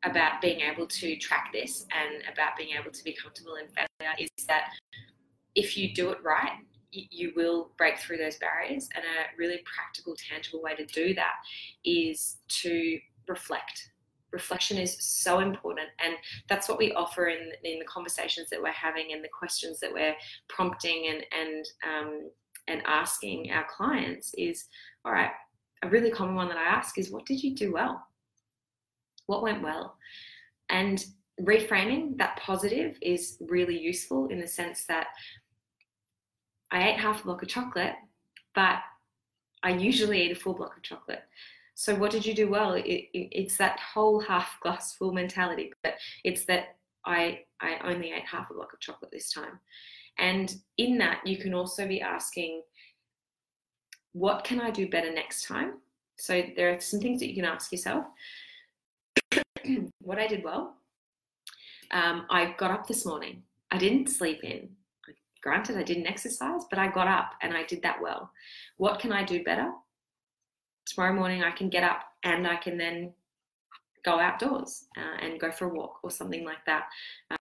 about 0.05 0.41
being 0.41 0.61
able 0.61 0.87
to 0.87 1.17
track 1.17 1.49
this 1.51 1.85
and 1.91 2.23
about 2.31 2.55
being 2.57 2.69
able 2.79 2.91
to 2.91 3.03
be 3.03 3.13
comfortable 3.13 3.55
in 3.55 3.67
failure 3.67 4.13
is 4.17 4.45
that 4.47 4.71
if 5.55 5.75
you 5.75 5.93
do 5.93 6.11
it 6.11 6.23
right, 6.23 6.59
you 6.91 7.33
will 7.35 7.71
break 7.77 7.97
through 7.97 8.17
those 8.17 8.37
barriers. 8.37 8.87
And 8.95 9.03
a 9.03 9.37
really 9.37 9.59
practical, 9.65 10.15
tangible 10.15 10.61
way 10.61 10.75
to 10.75 10.85
do 10.85 11.13
that 11.15 11.35
is 11.83 12.37
to 12.61 12.99
reflect 13.27 13.89
reflection 14.31 14.77
is 14.77 14.97
so 14.99 15.39
important 15.39 15.87
and 16.03 16.15
that's 16.49 16.67
what 16.67 16.77
we 16.77 16.91
offer 16.93 17.27
in, 17.27 17.51
in 17.63 17.79
the 17.79 17.85
conversations 17.85 18.49
that 18.49 18.61
we're 18.61 18.71
having 18.71 19.13
and 19.13 19.23
the 19.23 19.29
questions 19.29 19.79
that 19.79 19.91
we're 19.91 20.15
prompting 20.49 21.07
and 21.07 21.25
and 21.31 21.65
um, 21.87 22.29
and 22.67 22.81
asking 22.85 23.51
our 23.51 23.65
clients 23.75 24.33
is 24.37 24.65
all 25.05 25.11
right 25.11 25.31
a 25.83 25.89
really 25.89 26.11
common 26.11 26.35
one 26.35 26.49
that 26.49 26.57
i 26.57 26.63
ask 26.63 26.97
is 26.97 27.11
what 27.11 27.25
did 27.25 27.41
you 27.41 27.55
do 27.55 27.71
well? 27.71 28.03
What 29.27 29.43
went 29.43 29.61
well? 29.61 29.97
And 30.69 31.03
reframing 31.41 32.17
that 32.17 32.37
positive 32.37 32.97
is 33.01 33.37
really 33.41 33.77
useful 33.77 34.27
in 34.27 34.39
the 34.39 34.47
sense 34.47 34.85
that 34.85 35.07
i 36.71 36.89
ate 36.89 36.99
half 36.99 37.21
a 37.21 37.23
block 37.25 37.43
of 37.43 37.47
chocolate 37.47 37.93
but 38.55 38.79
i 39.61 39.69
usually 39.69 40.23
eat 40.23 40.31
a 40.31 40.39
full 40.39 40.55
block 40.55 40.75
of 40.75 40.81
chocolate 40.81 41.21
so 41.79 41.93
what 41.93 42.09
did 42.09 42.25
you 42.25 42.33
do 42.33 42.49
well? 42.49 42.73
It, 42.73 42.87
it, 42.87 43.07
it's 43.13 43.55
that 43.57 43.79
whole 43.79 44.19
half 44.19 44.59
glass 44.61 44.95
full 44.95 45.13
mentality, 45.13 45.71
but 45.83 45.93
it's 46.23 46.43
that 46.45 46.75
I 47.05 47.41
I 47.61 47.77
only 47.83 48.13
ate 48.13 48.25
half 48.25 48.49
a 48.49 48.55
block 48.55 48.73
of 48.73 48.79
chocolate 48.79 49.11
this 49.11 49.31
time, 49.31 49.59
and 50.17 50.55
in 50.79 50.97
that 50.97 51.25
you 51.25 51.37
can 51.37 51.53
also 51.53 51.87
be 51.87 52.01
asking, 52.01 52.63
what 54.13 54.43
can 54.43 54.59
I 54.59 54.71
do 54.71 54.89
better 54.89 55.13
next 55.13 55.45
time? 55.45 55.73
So 56.17 56.41
there 56.55 56.73
are 56.73 56.79
some 56.79 56.99
things 56.99 57.19
that 57.19 57.29
you 57.29 57.35
can 57.35 57.45
ask 57.45 57.71
yourself. 57.71 58.05
what 59.99 60.17
I 60.17 60.25
did 60.25 60.43
well. 60.43 60.77
Um, 61.91 62.25
I 62.31 62.55
got 62.57 62.71
up 62.71 62.87
this 62.87 63.05
morning. 63.05 63.43
I 63.69 63.77
didn't 63.77 64.09
sleep 64.09 64.43
in. 64.43 64.69
Granted, 65.43 65.77
I 65.77 65.83
didn't 65.83 66.07
exercise, 66.07 66.63
but 66.71 66.79
I 66.79 66.87
got 66.87 67.07
up 67.07 67.33
and 67.43 67.55
I 67.55 67.65
did 67.65 67.83
that 67.83 68.01
well. 68.01 68.31
What 68.77 68.99
can 68.99 69.13
I 69.13 69.23
do 69.23 69.43
better? 69.43 69.71
Tomorrow 70.87 71.13
morning 71.13 71.43
I 71.43 71.51
can 71.51 71.69
get 71.69 71.83
up 71.83 72.01
and 72.23 72.47
I 72.47 72.55
can 72.55 72.77
then 72.77 73.13
go 74.05 74.19
outdoors 74.19 74.85
uh, 74.97 75.25
and 75.25 75.39
go 75.39 75.51
for 75.51 75.65
a 75.65 75.73
walk 75.73 75.99
or 76.01 76.09
something 76.09 76.45
like 76.45 76.63
that. 76.65 76.85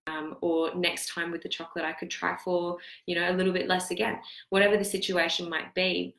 Um, 0.08 0.36
or 0.40 0.74
next 0.74 1.12
time 1.14 1.30
with 1.30 1.42
the 1.42 1.48
chocolate, 1.48 1.84
I 1.84 1.92
could 1.92 2.10
try 2.10 2.36
for, 2.44 2.78
you 3.06 3.14
know, 3.14 3.30
a 3.30 3.36
little 3.36 3.52
bit 3.52 3.68
less 3.68 3.90
again. 3.90 4.18
Whatever 4.50 4.76
the 4.76 4.84
situation 4.84 5.48
might 5.48 5.72
be, 5.74 6.16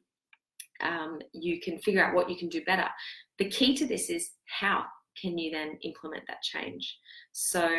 um, 0.82 1.20
you 1.34 1.60
can 1.60 1.80
figure 1.80 2.04
out 2.04 2.14
what 2.14 2.30
you 2.30 2.38
can 2.38 2.50
do 2.50 2.64
better. 2.64 2.88
The 3.40 3.50
key 3.50 3.76
to 3.78 3.86
this 3.86 4.10
is 4.10 4.32
how 4.46 4.86
can 5.20 5.38
you 5.38 5.52
then 5.52 5.78
implement 5.82 6.24
that 6.28 6.42
change? 6.44 6.98
So 7.34 7.70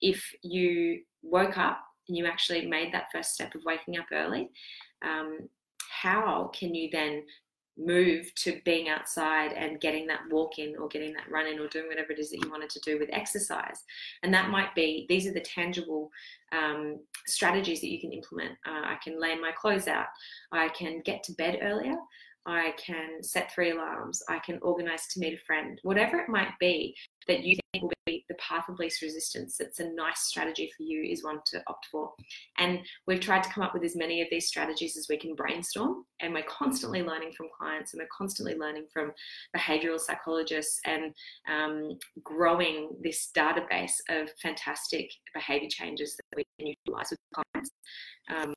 if 0.00 0.22
you 0.42 1.00
woke 1.22 1.58
up 1.58 1.80
and 2.08 2.16
you 2.16 2.26
actually 2.26 2.66
made 2.66 2.92
that 2.92 3.06
first 3.12 3.32
step 3.32 3.54
of 3.54 3.62
waking 3.64 3.98
up 3.98 4.06
early, 4.12 4.50
um, 5.02 5.48
how 6.02 6.50
can 6.54 6.74
you 6.74 6.90
then 6.92 7.24
move 7.76 8.32
to 8.36 8.60
being 8.64 8.88
outside 8.88 9.52
and 9.52 9.80
getting 9.80 10.06
that 10.06 10.20
walk 10.30 10.58
in 10.58 10.76
or 10.76 10.88
getting 10.88 11.12
that 11.14 11.30
run 11.30 11.46
in 11.46 11.58
or 11.58 11.66
doing 11.68 11.88
whatever 11.88 12.12
it 12.12 12.18
is 12.18 12.30
that 12.30 12.42
you 12.42 12.50
wanted 12.50 12.70
to 12.70 12.80
do 12.80 12.98
with 12.98 13.08
exercise. 13.12 13.82
And 14.22 14.32
that 14.32 14.50
might 14.50 14.74
be, 14.74 15.06
these 15.08 15.26
are 15.26 15.32
the 15.32 15.40
tangible 15.40 16.10
um, 16.52 17.00
strategies 17.26 17.80
that 17.80 17.90
you 17.90 18.00
can 18.00 18.12
implement. 18.12 18.52
Uh, 18.66 18.82
I 18.84 18.98
can 19.02 19.20
lay 19.20 19.34
my 19.36 19.50
clothes 19.52 19.88
out. 19.88 20.06
I 20.52 20.68
can 20.68 21.00
get 21.04 21.22
to 21.24 21.32
bed 21.32 21.58
earlier. 21.62 21.96
I 22.46 22.72
can 22.76 23.22
set 23.22 23.52
three 23.52 23.70
alarms. 23.70 24.22
I 24.28 24.38
can 24.38 24.58
organize 24.60 25.06
to 25.08 25.20
meet 25.20 25.34
a 25.34 25.44
friend. 25.44 25.78
Whatever 25.82 26.18
it 26.18 26.28
might 26.28 26.52
be 26.60 26.94
that 27.26 27.42
you 27.42 27.56
think 27.72 27.84
will 27.84 27.92
be 28.04 28.24
the 28.28 28.34
path 28.34 28.68
of 28.68 28.78
least 28.78 29.00
resistance, 29.00 29.56
that's 29.58 29.80
a 29.80 29.90
nice 29.92 30.20
strategy 30.20 30.70
for 30.76 30.82
you, 30.82 31.02
is 31.02 31.24
one 31.24 31.40
to 31.46 31.62
opt 31.68 31.86
for. 31.90 32.12
And 32.58 32.80
we've 33.06 33.20
tried 33.20 33.44
to 33.44 33.48
come 33.48 33.64
up 33.64 33.72
with 33.72 33.82
as 33.82 33.96
many 33.96 34.20
of 34.20 34.28
these 34.30 34.46
strategies 34.46 34.96
as 34.98 35.06
we 35.08 35.16
can 35.16 35.34
brainstorm. 35.34 36.04
And 36.20 36.34
we're 36.34 36.42
constantly 36.42 37.02
learning 37.02 37.32
from 37.32 37.46
clients 37.56 37.94
and 37.94 38.00
we're 38.00 38.08
constantly 38.16 38.56
learning 38.56 38.86
from 38.92 39.12
behavioral 39.56 39.98
psychologists 39.98 40.80
and 40.84 41.14
um, 41.50 41.98
growing 42.22 42.90
this 43.02 43.30
database 43.34 43.94
of 44.10 44.28
fantastic 44.42 45.10
behavior 45.32 45.68
changes 45.70 46.16
that 46.16 46.36
we 46.36 46.44
can 46.58 46.74
utilize 46.86 47.10
with 47.10 47.20
clients. 47.32 47.70
Um, 48.28 48.54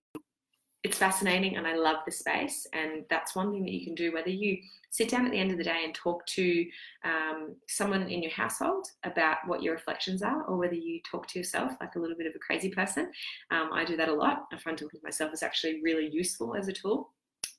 it's 0.88 0.98
fascinating 0.98 1.58
and 1.58 1.68
I 1.68 1.76
love 1.76 1.98
the 2.06 2.12
space. 2.12 2.66
And 2.72 3.04
that's 3.10 3.36
one 3.36 3.52
thing 3.52 3.64
that 3.64 3.74
you 3.74 3.84
can 3.84 3.94
do, 3.94 4.14
whether 4.14 4.30
you 4.30 4.58
sit 4.90 5.10
down 5.10 5.26
at 5.26 5.32
the 5.32 5.38
end 5.38 5.52
of 5.52 5.58
the 5.58 5.64
day 5.64 5.82
and 5.84 5.94
talk 5.94 6.26
to 6.28 6.66
um, 7.04 7.56
someone 7.68 8.04
in 8.04 8.24
your 8.24 8.32
household 8.32 8.88
about 9.04 9.38
what 9.48 9.62
your 9.62 9.74
reflections 9.74 10.24
are, 10.24 10.44
or 10.44 10.56
whether 10.56 10.76
you 10.76 11.02
talk 11.02 11.28
to 11.28 11.40
yourself 11.40 11.74
like 11.82 11.96
a 11.96 12.00
little 12.00 12.16
bit 12.16 12.26
of 12.26 12.34
a 12.36 12.40
crazy 12.40 12.70
person. 12.70 13.12
Um, 13.52 13.70
I 13.74 13.84
do 13.84 13.98
that 13.98 14.08
a 14.08 14.14
lot. 14.14 14.46
I 14.54 14.58
find 14.58 14.78
talking 14.78 15.00
to 15.00 15.06
myself 15.06 15.34
is 15.34 15.44
actually 15.44 15.82
really 15.84 16.10
useful 16.10 16.56
as 16.56 16.70
a 16.70 16.74
tool. 16.74 17.12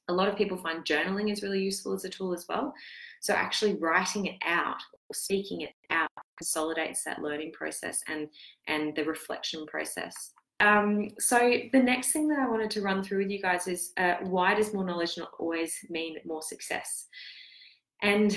A 0.08 0.12
lot 0.12 0.28
of 0.28 0.36
people 0.36 0.56
find 0.56 0.86
journaling 0.86 1.30
is 1.30 1.42
really 1.42 1.60
useful 1.60 1.92
as 1.92 2.06
a 2.06 2.08
tool 2.08 2.32
as 2.32 2.46
well. 2.48 2.72
So 3.20 3.34
actually 3.34 3.74
writing 3.74 4.24
it 4.24 4.36
out 4.46 4.80
or 5.10 5.14
speaking 5.14 5.60
it 5.60 5.74
out 5.90 6.08
consolidates 6.38 7.04
that 7.04 7.20
learning 7.20 7.52
process 7.52 8.00
and 8.08 8.28
and 8.68 8.96
the 8.96 9.04
reflection 9.04 9.66
process. 9.66 10.32
Um, 10.60 11.08
so 11.18 11.38
the 11.72 11.82
next 11.82 12.12
thing 12.12 12.28
that 12.28 12.40
I 12.40 12.48
wanted 12.48 12.70
to 12.72 12.82
run 12.82 13.02
through 13.02 13.18
with 13.18 13.30
you 13.30 13.40
guys 13.40 13.68
is 13.68 13.92
uh, 13.96 14.16
why 14.22 14.54
does 14.54 14.74
more 14.74 14.84
knowledge 14.84 15.16
not 15.16 15.30
always 15.38 15.76
mean 15.88 16.16
more 16.24 16.42
success? 16.42 17.06
And 18.02 18.36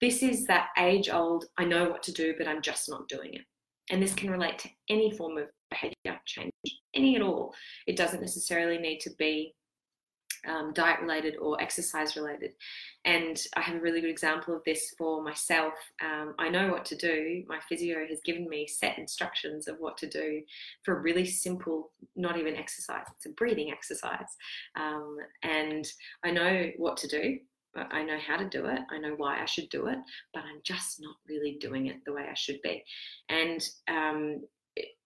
this 0.00 0.22
is 0.22 0.46
that 0.46 0.68
age 0.78 1.10
old, 1.10 1.44
I 1.58 1.64
know 1.64 1.88
what 1.88 2.02
to 2.04 2.12
do, 2.12 2.34
but 2.36 2.48
I'm 2.48 2.62
just 2.62 2.88
not 2.88 3.08
doing 3.08 3.34
it. 3.34 3.42
And 3.90 4.02
this 4.02 4.14
can 4.14 4.30
relate 4.30 4.58
to 4.60 4.70
any 4.88 5.10
form 5.10 5.36
of 5.36 5.48
behavior 5.70 6.20
change, 6.24 6.52
any 6.94 7.16
at 7.16 7.22
all. 7.22 7.54
It 7.86 7.96
doesn't 7.96 8.20
necessarily 8.20 8.78
need 8.78 9.00
to 9.00 9.10
be 9.18 9.54
um, 10.48 10.72
diet 10.72 11.00
related 11.00 11.36
or 11.36 11.60
exercise 11.60 12.16
related. 12.16 12.52
And 13.04 13.40
I 13.56 13.60
have 13.60 13.76
a 13.76 13.80
really 13.80 14.00
good 14.00 14.10
example 14.10 14.54
of 14.54 14.62
this 14.64 14.94
for 14.98 15.22
myself. 15.22 15.74
Um, 16.02 16.34
I 16.38 16.48
know 16.48 16.68
what 16.70 16.84
to 16.86 16.96
do. 16.96 17.44
My 17.48 17.58
physio 17.68 18.06
has 18.08 18.20
given 18.24 18.48
me 18.48 18.66
set 18.66 18.98
instructions 18.98 19.68
of 19.68 19.76
what 19.78 19.96
to 19.98 20.08
do 20.08 20.42
for 20.84 20.96
a 20.96 21.00
really 21.00 21.24
simple, 21.26 21.92
not 22.16 22.38
even 22.38 22.56
exercise, 22.56 23.04
it's 23.16 23.26
a 23.26 23.30
breathing 23.30 23.70
exercise. 23.70 24.36
Um, 24.76 25.16
and 25.42 25.86
I 26.24 26.30
know 26.30 26.70
what 26.76 26.96
to 26.98 27.08
do. 27.08 27.38
I 27.76 28.02
know 28.02 28.18
how 28.18 28.36
to 28.36 28.48
do 28.48 28.66
it. 28.66 28.80
I 28.90 28.98
know 28.98 29.14
why 29.16 29.40
I 29.40 29.44
should 29.44 29.68
do 29.68 29.86
it, 29.86 29.98
but 30.34 30.42
I'm 30.42 30.60
just 30.64 31.00
not 31.00 31.14
really 31.28 31.56
doing 31.60 31.86
it 31.86 31.98
the 32.04 32.12
way 32.12 32.26
I 32.28 32.34
should 32.34 32.60
be. 32.62 32.82
And 33.28 33.66
um, 33.88 34.40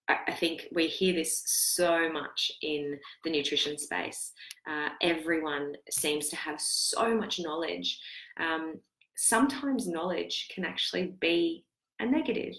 I 0.09 0.33
think 0.33 0.67
we 0.73 0.87
hear 0.87 1.15
this 1.15 1.43
so 1.47 2.13
much 2.13 2.53
in 2.61 2.99
the 3.25 3.31
nutrition 3.31 3.79
space. 3.79 4.33
Uh, 4.69 4.91
everyone 5.01 5.75
seems 5.91 6.29
to 6.29 6.37
have 6.37 6.61
so 6.61 7.15
much 7.15 7.41
knowledge. 7.41 7.99
Um, 8.39 8.75
sometimes 9.17 9.89
knowledge 9.89 10.51
can 10.55 10.65
actually 10.65 11.15
be 11.21 11.65
a 12.01 12.07
negative. 12.07 12.55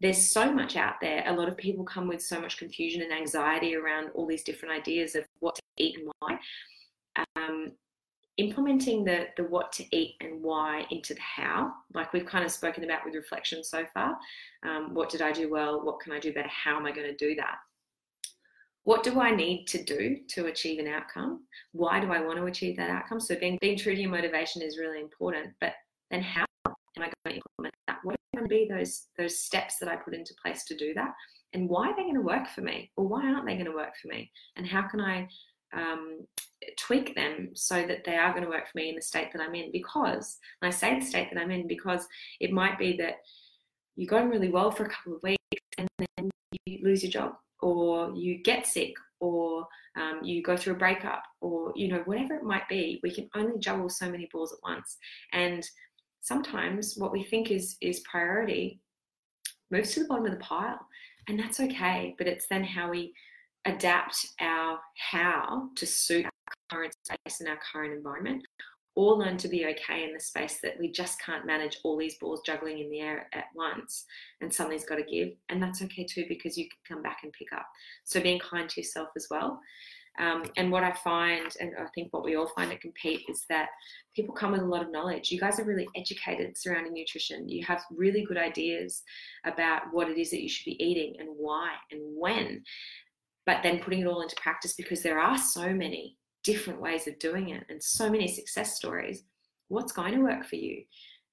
there's 0.00 0.30
so 0.30 0.52
much 0.52 0.76
out 0.76 0.94
there. 1.00 1.24
A 1.26 1.32
lot 1.32 1.48
of 1.48 1.56
people 1.56 1.84
come 1.84 2.06
with 2.06 2.22
so 2.22 2.40
much 2.40 2.56
confusion 2.56 3.02
and 3.02 3.12
anxiety 3.12 3.74
around 3.74 4.10
all 4.14 4.26
these 4.26 4.44
different 4.44 4.74
ideas 4.74 5.16
of 5.16 5.24
what 5.40 5.56
to 5.56 5.62
eat 5.76 5.98
and 5.98 6.08
why. 6.20 6.38
Um, 7.36 7.72
implementing 8.38 9.04
the 9.04 9.26
the 9.36 9.44
what 9.44 9.72
to 9.72 9.84
eat 9.96 10.14
and 10.20 10.42
why 10.42 10.86
into 10.90 11.12
the 11.12 11.20
how, 11.20 11.72
like 11.94 12.12
we've 12.12 12.26
kind 12.26 12.44
of 12.44 12.50
spoken 12.50 12.84
about 12.84 13.04
with 13.04 13.14
reflection 13.14 13.62
so 13.62 13.84
far. 13.92 14.16
Um, 14.64 14.94
what 14.94 15.10
did 15.10 15.22
I 15.22 15.32
do 15.32 15.50
well? 15.50 15.84
What 15.84 16.00
can 16.00 16.12
I 16.12 16.18
do 16.18 16.32
better? 16.32 16.48
How 16.48 16.76
am 16.76 16.86
I 16.86 16.92
going 16.92 17.08
to 17.08 17.16
do 17.16 17.34
that? 17.34 17.56
What 18.84 19.02
do 19.02 19.20
I 19.20 19.30
need 19.34 19.66
to 19.66 19.84
do 19.84 20.16
to 20.28 20.46
achieve 20.46 20.78
an 20.78 20.86
outcome? 20.86 21.42
Why 21.72 22.00
do 22.00 22.10
I 22.10 22.22
want 22.22 22.38
to 22.38 22.46
achieve 22.46 22.76
that 22.78 22.88
outcome? 22.88 23.20
So 23.20 23.36
being, 23.38 23.58
being 23.60 23.76
true 23.76 23.94
to 23.94 24.00
your 24.00 24.10
motivation 24.10 24.62
is 24.62 24.78
really 24.78 25.00
important. 25.00 25.52
But 25.60 25.74
then 26.10 26.22
how 26.22 26.46
am 26.64 26.74
I 26.96 27.00
going 27.00 27.12
to 27.26 27.34
implement 27.34 27.74
that? 27.86 27.98
What 28.02 28.14
are 28.14 28.38
going 28.38 28.48
to 28.48 28.54
be 28.54 28.66
those 28.66 29.08
those 29.18 29.38
steps 29.38 29.76
that 29.78 29.90
I 29.90 29.96
put 29.96 30.14
into 30.14 30.32
place 30.42 30.64
to 30.64 30.76
do 30.76 30.94
that? 30.94 31.12
And 31.52 31.68
why 31.68 31.88
are 31.88 31.96
they 31.96 32.02
going 32.02 32.14
to 32.14 32.22
work 32.22 32.48
for 32.48 32.62
me? 32.62 32.90
Or 32.96 33.06
why 33.06 33.26
aren't 33.26 33.46
they 33.46 33.54
going 33.54 33.66
to 33.66 33.76
work 33.76 33.94
for 34.00 34.08
me? 34.08 34.30
And 34.56 34.66
how 34.66 34.82
can 34.82 35.00
I 35.00 35.28
um, 35.74 36.26
tweak 36.76 37.14
them 37.14 37.50
so 37.54 37.86
that 37.86 38.04
they 38.04 38.16
are 38.16 38.32
going 38.32 38.44
to 38.44 38.48
work 38.48 38.66
for 38.70 38.78
me 38.78 38.88
in 38.90 38.96
the 38.96 39.02
state 39.02 39.28
that 39.32 39.42
I'm 39.42 39.54
in. 39.54 39.70
Because, 39.72 40.38
I 40.62 40.70
say 40.70 40.98
the 40.98 41.06
state 41.06 41.28
that 41.32 41.40
I'm 41.40 41.50
in 41.50 41.66
because 41.66 42.06
it 42.40 42.52
might 42.52 42.78
be 42.78 42.96
that 42.98 43.16
you're 43.96 44.06
going 44.06 44.28
really 44.28 44.48
well 44.48 44.70
for 44.70 44.84
a 44.84 44.88
couple 44.88 45.16
of 45.16 45.22
weeks 45.22 45.38
and 45.76 45.88
then 45.98 46.30
you 46.66 46.78
lose 46.82 47.02
your 47.02 47.10
job 47.10 47.32
or 47.60 48.12
you 48.14 48.42
get 48.42 48.66
sick 48.66 48.94
or 49.20 49.66
um, 49.96 50.20
you 50.22 50.42
go 50.42 50.56
through 50.56 50.74
a 50.74 50.78
breakup 50.78 51.24
or 51.40 51.72
you 51.74 51.88
know 51.88 52.02
whatever 52.04 52.34
it 52.34 52.44
might 52.44 52.68
be 52.68 53.00
we 53.02 53.10
can 53.10 53.28
only 53.34 53.58
juggle 53.58 53.88
so 53.88 54.08
many 54.08 54.28
balls 54.32 54.52
at 54.52 54.58
once 54.62 54.96
and 55.32 55.68
sometimes 56.20 56.94
what 56.96 57.12
we 57.12 57.24
think 57.24 57.50
is 57.50 57.76
is 57.80 58.00
priority 58.00 58.80
moves 59.72 59.92
to 59.92 60.00
the 60.00 60.06
bottom 60.06 60.26
of 60.26 60.30
the 60.30 60.38
pile 60.38 60.78
and 61.28 61.38
that's 61.38 61.58
okay 61.58 62.14
but 62.18 62.28
it's 62.28 62.46
then 62.46 62.62
how 62.62 62.88
we 62.90 63.12
adapt 63.68 64.26
our 64.40 64.78
how 65.12 65.68
to 65.76 65.86
suit 65.86 66.24
our 66.24 66.32
current 66.70 66.94
space 67.04 67.40
and 67.40 67.48
our 67.48 67.58
current 67.72 67.94
environment, 67.94 68.42
or 68.94 69.16
learn 69.16 69.36
to 69.36 69.48
be 69.48 69.64
okay 69.64 70.02
in 70.02 70.12
the 70.12 70.20
space 70.20 70.58
that 70.60 70.74
we 70.80 70.90
just 70.90 71.20
can't 71.22 71.46
manage 71.46 71.78
all 71.84 71.96
these 71.96 72.18
balls 72.18 72.42
juggling 72.44 72.80
in 72.80 72.90
the 72.90 73.00
air 73.00 73.28
at 73.32 73.44
once 73.54 74.04
and 74.40 74.52
something's 74.52 74.84
got 74.84 74.96
to 74.96 75.04
give. 75.04 75.28
And 75.50 75.62
that's 75.62 75.82
okay 75.82 76.04
too, 76.04 76.24
because 76.28 76.58
you 76.58 76.64
can 76.64 76.96
come 76.96 77.02
back 77.02 77.18
and 77.22 77.32
pick 77.32 77.52
up. 77.52 77.66
So 78.02 78.20
being 78.20 78.40
kind 78.40 78.68
to 78.68 78.80
yourself 78.80 79.10
as 79.14 79.28
well. 79.30 79.60
Um, 80.18 80.42
and 80.56 80.72
what 80.72 80.82
I 80.82 80.92
find, 80.92 81.46
and 81.60 81.74
I 81.78 81.84
think 81.94 82.12
what 82.12 82.24
we 82.24 82.34
all 82.34 82.50
find 82.56 82.72
at 82.72 82.80
Compeat, 82.80 83.22
is 83.28 83.44
that 83.48 83.68
people 84.16 84.34
come 84.34 84.50
with 84.50 84.62
a 84.62 84.66
lot 84.66 84.82
of 84.82 84.90
knowledge. 84.90 85.30
You 85.30 85.38
guys 85.38 85.60
are 85.60 85.64
really 85.64 85.86
educated 85.94 86.58
surrounding 86.58 86.92
nutrition. 86.92 87.48
You 87.48 87.64
have 87.66 87.84
really 87.92 88.24
good 88.24 88.36
ideas 88.36 89.04
about 89.44 89.82
what 89.92 90.08
it 90.08 90.18
is 90.18 90.30
that 90.30 90.42
you 90.42 90.48
should 90.48 90.64
be 90.64 90.82
eating 90.84 91.14
and 91.20 91.28
why 91.36 91.74
and 91.92 92.00
when 92.16 92.64
but 93.48 93.62
then 93.62 93.78
putting 93.78 94.00
it 94.00 94.06
all 94.06 94.20
into 94.20 94.36
practice 94.36 94.74
because 94.74 95.02
there 95.02 95.18
are 95.18 95.38
so 95.38 95.72
many 95.72 96.18
different 96.44 96.82
ways 96.82 97.06
of 97.08 97.18
doing 97.18 97.48
it 97.48 97.64
and 97.70 97.82
so 97.82 98.10
many 98.10 98.28
success 98.28 98.76
stories. 98.76 99.22
What's 99.68 99.90
going 99.90 100.12
to 100.12 100.20
work 100.20 100.44
for 100.44 100.56
you? 100.56 100.82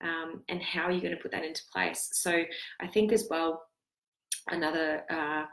Um, 0.02 0.42
and 0.48 0.62
how 0.62 0.84
are 0.84 0.94
you 0.94 1.02
going 1.02 1.14
to 1.14 1.22
put 1.22 1.32
that 1.32 1.44
into 1.44 1.62
place? 1.74 2.12
So 2.14 2.32
I 2.80 2.88
think 2.88 3.12
as 3.12 3.28
well, 3.30 3.64
another 4.48 5.04
uh, 5.10 5.44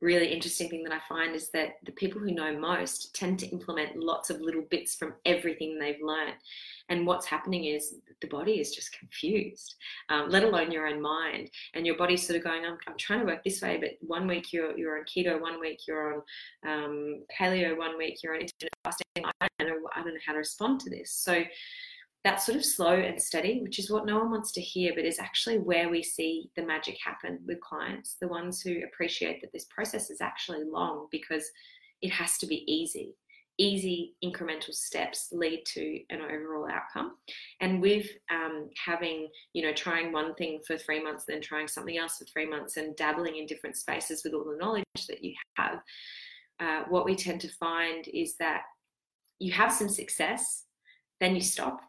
really 0.00 0.28
interesting 0.28 0.68
thing 0.68 0.82
that 0.84 0.92
I 0.92 1.00
find 1.08 1.34
is 1.34 1.48
that 1.50 1.76
the 1.84 1.92
people 1.92 2.20
who 2.20 2.32
know 2.32 2.58
most 2.58 3.14
tend 3.14 3.38
to 3.40 3.48
implement 3.48 3.96
lots 3.96 4.28
of 4.28 4.40
little 4.40 4.64
bits 4.70 4.94
from 4.94 5.14
everything 5.24 5.78
they've 5.78 6.02
learned. 6.02 6.34
And 6.88 7.06
what's 7.06 7.26
happening 7.26 7.64
is 7.64 7.94
the 8.20 8.28
body 8.28 8.60
is 8.60 8.74
just 8.74 8.96
confused, 8.96 9.74
um, 10.08 10.28
let 10.28 10.44
alone 10.44 10.70
your 10.70 10.86
own 10.86 11.00
mind. 11.00 11.50
And 11.74 11.86
your 11.86 11.96
body's 11.96 12.26
sort 12.26 12.36
of 12.36 12.44
going, 12.44 12.64
I'm, 12.64 12.78
I'm, 12.86 12.96
trying 12.98 13.20
to 13.20 13.26
work 13.26 13.42
this 13.42 13.62
way, 13.62 13.78
but 13.80 13.90
one 14.00 14.26
week 14.26 14.52
you're, 14.52 14.76
you're 14.76 14.98
on 14.98 15.04
keto, 15.04 15.40
one 15.40 15.58
week 15.60 15.80
you're 15.88 16.14
on 16.14 16.22
um, 16.66 17.24
paleo, 17.38 17.76
one 17.76 17.96
week 17.96 18.22
you're 18.22 18.34
on 18.34 18.40
intermittent 18.40 18.76
fasting. 18.84 19.24
I 19.40 19.48
don't, 19.58 19.68
know, 19.68 19.88
I 19.94 20.02
don't 20.02 20.14
know 20.14 20.20
how 20.24 20.32
to 20.32 20.38
respond 20.38 20.80
to 20.80 20.90
this. 20.90 21.12
So 21.12 21.42
that 22.26 22.42
sort 22.42 22.56
of 22.56 22.64
slow 22.64 22.94
and 22.94 23.22
steady, 23.22 23.60
which 23.62 23.78
is 23.78 23.88
what 23.88 24.04
no 24.04 24.18
one 24.18 24.32
wants 24.32 24.50
to 24.50 24.60
hear, 24.60 24.92
but 24.96 25.04
is 25.04 25.20
actually 25.20 25.58
where 25.58 25.88
we 25.88 26.02
see 26.02 26.50
the 26.56 26.66
magic 26.66 26.98
happen 27.00 27.38
with 27.46 27.60
clients, 27.60 28.16
the 28.20 28.26
ones 28.26 28.60
who 28.60 28.82
appreciate 28.82 29.40
that 29.40 29.52
this 29.52 29.66
process 29.66 30.10
is 30.10 30.20
actually 30.20 30.64
long 30.64 31.06
because 31.12 31.48
it 32.02 32.10
has 32.10 32.36
to 32.38 32.46
be 32.48 32.64
easy. 32.66 33.14
Easy 33.58 34.16
incremental 34.24 34.74
steps 34.74 35.28
lead 35.30 35.62
to 35.66 36.00
an 36.10 36.20
overall 36.20 36.66
outcome. 36.68 37.12
And 37.60 37.80
with 37.80 38.08
um, 38.28 38.70
having, 38.84 39.28
you 39.52 39.62
know, 39.62 39.72
trying 39.72 40.10
one 40.10 40.34
thing 40.34 40.58
for 40.66 40.76
three 40.76 41.00
months, 41.00 41.26
then 41.28 41.40
trying 41.40 41.68
something 41.68 41.96
else 41.96 42.18
for 42.18 42.24
three 42.24 42.50
months, 42.50 42.76
and 42.76 42.96
dabbling 42.96 43.36
in 43.36 43.46
different 43.46 43.76
spaces 43.76 44.24
with 44.24 44.34
all 44.34 44.44
the 44.44 44.58
knowledge 44.58 44.84
that 45.08 45.22
you 45.22 45.32
have, 45.54 45.78
uh, 46.58 46.82
what 46.88 47.04
we 47.04 47.14
tend 47.14 47.40
to 47.42 47.48
find 47.60 48.08
is 48.12 48.36
that 48.38 48.62
you 49.38 49.52
have 49.52 49.72
some 49.72 49.88
success, 49.88 50.64
then 51.20 51.36
you 51.36 51.40
stop 51.40 51.82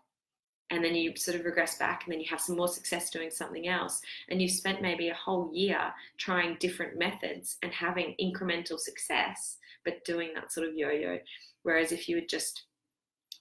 and 0.70 0.84
then 0.84 0.96
you 0.96 1.16
sort 1.16 1.40
of 1.40 1.46
regress 1.46 1.78
back 1.78 2.04
and 2.04 2.14
then 2.14 2.20
you 2.20 2.28
have 2.30 2.42
some 2.42 2.58
more 2.58 2.68
success 2.68 3.10
doing 3.10 3.30
something 3.32 3.68
else 3.68 4.02
and 4.30 4.42
you've 4.42 4.52
spent 4.52 4.82
maybe 4.82 5.10
a 5.10 5.14
whole 5.14 5.50
year 5.54 5.94
trying 6.18 6.58
different 6.60 6.98
methods 6.98 7.58
and 7.64 7.72
having 7.74 8.16
incremental 8.22 8.80
success 8.80 9.58
but 9.86 10.04
doing 10.04 10.32
that 10.36 10.52
sort 10.52 10.68
of 10.68 10.76
yo-yo. 10.76 11.18
Whereas 11.64 11.92
if 11.92 12.10
you 12.10 12.16
had 12.16 12.28
just 12.28 12.64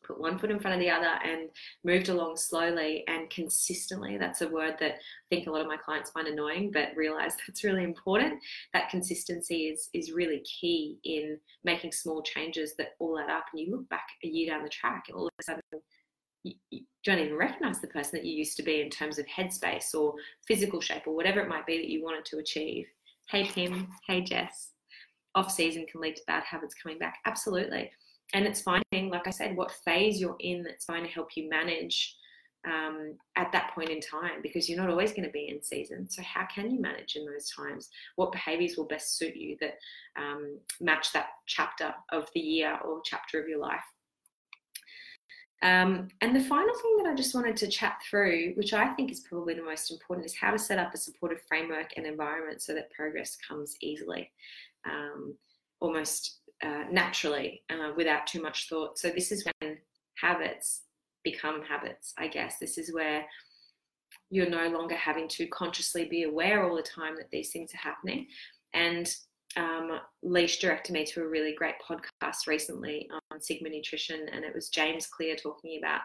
put 0.07 0.21
one 0.21 0.39
foot 0.39 0.53
in 0.53 0.61
front 0.61 0.75
of 0.75 0.81
the 0.81 0.91
other 0.91 1.19
and 1.25 1.49
moved 1.85 2.09
along 2.09 2.37
slowly 2.37 3.03
and 3.09 3.29
consistently 3.29 4.17
that's 4.17 4.41
a 4.41 4.49
word 4.49 4.77
that 4.79 4.93
i 4.93 5.29
think 5.29 5.49
a 5.49 5.51
lot 5.51 5.61
of 5.61 5.67
my 5.67 5.77
clients 5.77 6.11
find 6.11 6.29
annoying 6.29 6.71
but 6.73 6.91
realize 6.95 7.35
that's 7.47 7.65
really 7.65 7.83
important 7.83 8.41
that 8.73 8.89
consistency 8.89 9.65
is 9.65 9.89
is 9.95 10.13
really 10.13 10.41
key 10.41 10.97
in 11.03 11.37
making 11.65 11.91
small 11.91 12.23
changes 12.23 12.75
that 12.77 12.91
all 13.01 13.19
add 13.19 13.31
up 13.31 13.47
and 13.53 13.61
you 13.61 13.71
look 13.71 13.89
back 13.89 14.07
a 14.23 14.29
year 14.29 14.51
down 14.51 14.63
the 14.63 14.69
track 14.69 15.07
and 15.09 15.17
all 15.17 15.27
of 15.27 15.33
a 15.41 15.43
sudden 15.43 15.63
you, 16.71 16.81
don't 17.05 17.19
even 17.19 17.37
recognize 17.37 17.81
the 17.81 17.87
person 17.87 18.19
that 18.19 18.27
you 18.27 18.35
used 18.35 18.57
to 18.57 18.63
be 18.63 18.81
in 18.81 18.91
terms 18.91 19.19
of 19.19 19.27
headspace 19.27 19.95
or 19.95 20.15
physical 20.47 20.81
shape 20.81 21.07
or 21.07 21.15
whatever 21.15 21.41
it 21.41 21.49
might 21.49 21.67
be 21.67 21.79
that 21.79 21.89
you 21.89 22.03
wanted 22.03 22.25
to 22.27 22.39
achieve. 22.39 22.87
Hey, 23.29 23.45
Kim. 23.45 23.89
Hey, 24.07 24.23
Jess. 24.23 24.73
Off 25.35 25.51
season 25.51 25.87
can 25.87 26.01
lead 26.01 26.17
to 26.17 26.23
bad 26.27 26.43
habits 26.45 26.75
coming 26.75 26.99
back. 26.99 27.19
Absolutely. 27.27 27.91
And 28.35 28.45
it's 28.45 28.63
finding, 28.63 29.11
like 29.11 29.27
I 29.27 29.31
said, 29.31 29.57
what 29.57 29.71
phase 29.85 30.21
you're 30.21 30.37
in 30.41 30.65
that's 30.65 30.87
going 30.87 31.05
to 31.05 31.11
help 31.11 31.29
you 31.37 31.49
manage 31.49 32.17
um, 32.67 33.15
at 33.37 33.53
that 33.53 33.73
point 33.75 33.91
in 33.91 34.01
time 34.01 34.43
because 34.43 34.69
you're 34.69 34.81
not 34.81 34.91
always 34.91 35.13
going 35.13 35.25
to 35.25 35.31
be 35.31 35.49
in 35.49 35.63
season. 35.63 36.09
So, 36.11 36.23
how 36.23 36.47
can 36.53 36.71
you 36.71 36.81
manage 36.81 37.17
in 37.17 37.25
those 37.25 37.51
times? 37.51 37.89
What 38.17 38.33
behaviors 38.33 38.77
will 38.77 38.87
best 38.87 39.17
suit 39.17 39.37
you 39.37 39.57
that 39.61 39.75
um, 40.17 40.59
match 40.81 41.13
that 41.13 41.27
chapter 41.47 41.95
of 42.11 42.29
the 42.35 42.41
year 42.41 42.79
or 42.85 43.01
chapter 43.05 43.41
of 43.41 43.49
your 43.49 43.61
life? 43.61 43.85
Um, 45.63 46.09
and 46.21 46.37
the 46.37 46.41
final 46.41 46.75
thing 46.75 46.97
that 46.99 47.07
I 47.07 47.15
just 47.15 47.35
wanted 47.35 47.57
to 47.57 47.69
chat 47.69 47.99
through, 48.09 48.53
which 48.57 48.73
I 48.73 48.89
think 48.95 49.11
is 49.11 49.21
probably 49.21 49.55
the 49.55 49.63
most 49.63 49.91
important, 49.91 50.27
is 50.27 50.37
how 50.37 50.51
to 50.51 50.59
set 50.59 50.79
up 50.79 50.93
a 50.95 50.99
supportive 50.99 51.41
framework 51.49 51.93
and 51.97 52.07
environment 52.07 52.61
so 52.61 52.75
that 52.75 52.91
progress 52.93 53.37
comes 53.49 53.77
easily, 53.81 54.31
um, 54.85 55.35
almost 55.81 56.41
uh, 56.63 56.85
naturally, 56.91 57.63
uh, 57.71 57.93
without 57.97 58.27
too 58.27 58.43
much 58.43 58.69
thought. 58.69 58.99
So, 58.99 59.11
this 59.11 59.33
is 59.33 59.47
when 59.61 59.79
habits 60.19 60.83
become 61.25 61.63
habits, 61.63 62.13
I 62.19 62.29
guess. 62.29 62.59
This 62.59 62.77
is 62.77 62.93
where 62.93 63.25
you're 64.31 64.51
no 64.51 64.69
longer 64.69 64.95
having 64.95 65.29
to 65.29 65.47
consciously 65.47 66.05
be 66.07 66.25
aware 66.25 66.65
all 66.65 66.77
the 66.77 66.83
time 66.83 67.17
that 67.17 67.31
these 67.31 67.51
things 67.51 67.73
are 67.75 67.89
happening. 67.89 68.27
And 68.75 69.13
um, 69.57 70.01
Leash 70.23 70.59
directed 70.59 70.93
me 70.93 71.05
to 71.07 71.23
a 71.23 71.29
really 71.29 71.55
great 71.55 71.77
podcast 71.87 72.47
recently 72.47 73.09
on 73.31 73.41
Sigma 73.41 73.69
Nutrition, 73.69 74.29
and 74.33 74.45
it 74.45 74.55
was 74.55 74.69
James 74.69 75.07
Clear 75.07 75.37
talking 75.37 75.79
about 75.79 76.01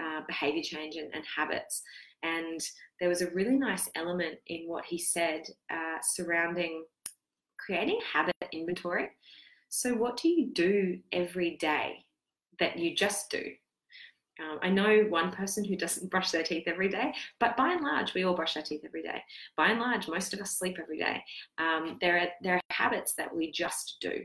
uh, 0.00 0.20
behavior 0.26 0.62
change 0.62 0.96
and, 0.96 1.12
and, 1.14 1.24
habits. 1.36 1.82
And 2.22 2.60
there 2.98 3.08
was 3.08 3.22
a 3.22 3.30
really 3.30 3.56
nice 3.56 3.88
element 3.94 4.36
in 4.46 4.64
what 4.66 4.84
he 4.84 4.98
said 4.98 5.42
uh, 5.72 5.98
surrounding 6.02 6.84
creating 7.58 8.00
habit 8.12 8.34
inventory. 8.52 9.10
So, 9.68 9.94
what 9.94 10.16
do 10.16 10.28
you 10.28 10.52
do 10.52 10.98
every 11.12 11.56
day 11.56 12.04
that 12.58 12.78
you 12.78 12.94
just 12.94 13.30
do? 13.30 13.42
Um, 14.40 14.58
I 14.62 14.70
know 14.70 15.04
one 15.08 15.30
person 15.30 15.64
who 15.64 15.76
doesn't 15.76 16.10
brush 16.10 16.30
their 16.30 16.42
teeth 16.42 16.64
every 16.66 16.88
day, 16.88 17.12
but 17.38 17.56
by 17.56 17.72
and 17.72 17.82
large, 17.82 18.14
we 18.14 18.24
all 18.24 18.34
brush 18.34 18.56
our 18.56 18.62
teeth 18.62 18.82
every 18.84 19.02
day. 19.02 19.22
By 19.56 19.68
and 19.68 19.80
large, 19.80 20.08
most 20.08 20.32
of 20.32 20.40
us 20.40 20.58
sleep 20.58 20.78
every 20.80 20.98
day. 20.98 21.22
Um, 21.58 21.98
there 22.00 22.18
are 22.18 22.28
there 22.42 22.54
are 22.56 22.60
habits 22.70 23.14
that 23.14 23.34
we 23.34 23.52
just 23.52 23.98
do 24.00 24.24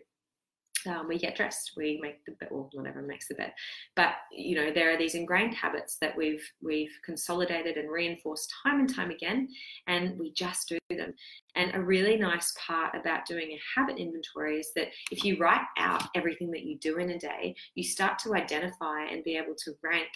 um, 0.88 1.08
we 1.08 1.18
get 1.18 1.36
dressed, 1.36 1.74
we 1.76 2.00
make 2.02 2.24
the 2.26 2.34
bed. 2.34 2.50
Well, 2.52 2.70
not 2.74 2.88
everyone 2.88 3.08
makes 3.08 3.28
the 3.28 3.36
bed, 3.36 3.54
but 3.96 4.14
you 4.32 4.56
know 4.56 4.72
there 4.72 4.94
are 4.94 4.98
these 4.98 5.16
ingrained 5.16 5.54
habits 5.54 5.98
that 6.02 6.16
we've 6.16 6.44
we've 6.62 6.98
consolidated 7.04 7.78
and 7.78 7.90
reinforced 7.90 8.54
time 8.64 8.80
and 8.80 8.94
time 8.94 9.12
again, 9.12 9.50
and 9.88 10.18
we 10.20 10.34
just 10.34 10.70
do 10.70 10.78
them. 10.96 11.14
And 11.56 11.74
a 11.74 11.82
really 11.82 12.18
nice 12.18 12.54
part 12.66 12.96
about 12.96 13.26
doing 13.26 13.52
a 13.52 13.80
habit 13.80 13.98
inventory 13.98 14.60
is 14.60 14.72
that 14.76 14.90
if 15.12 15.24
you 15.24 15.38
write 15.38 15.66
out 15.78 16.04
everything 16.16 16.52
that 16.52 16.64
you 16.64 16.78
do 16.80 16.98
in 16.98 17.12
a 17.12 17.20
day, 17.20 17.56
you 17.76 17.84
start 17.84 18.20
to 18.20 18.36
identify 18.36 19.06
and 19.06 19.24
be 19.24 19.38
able 19.38 19.56
to 19.64 19.74
rank 19.84 20.10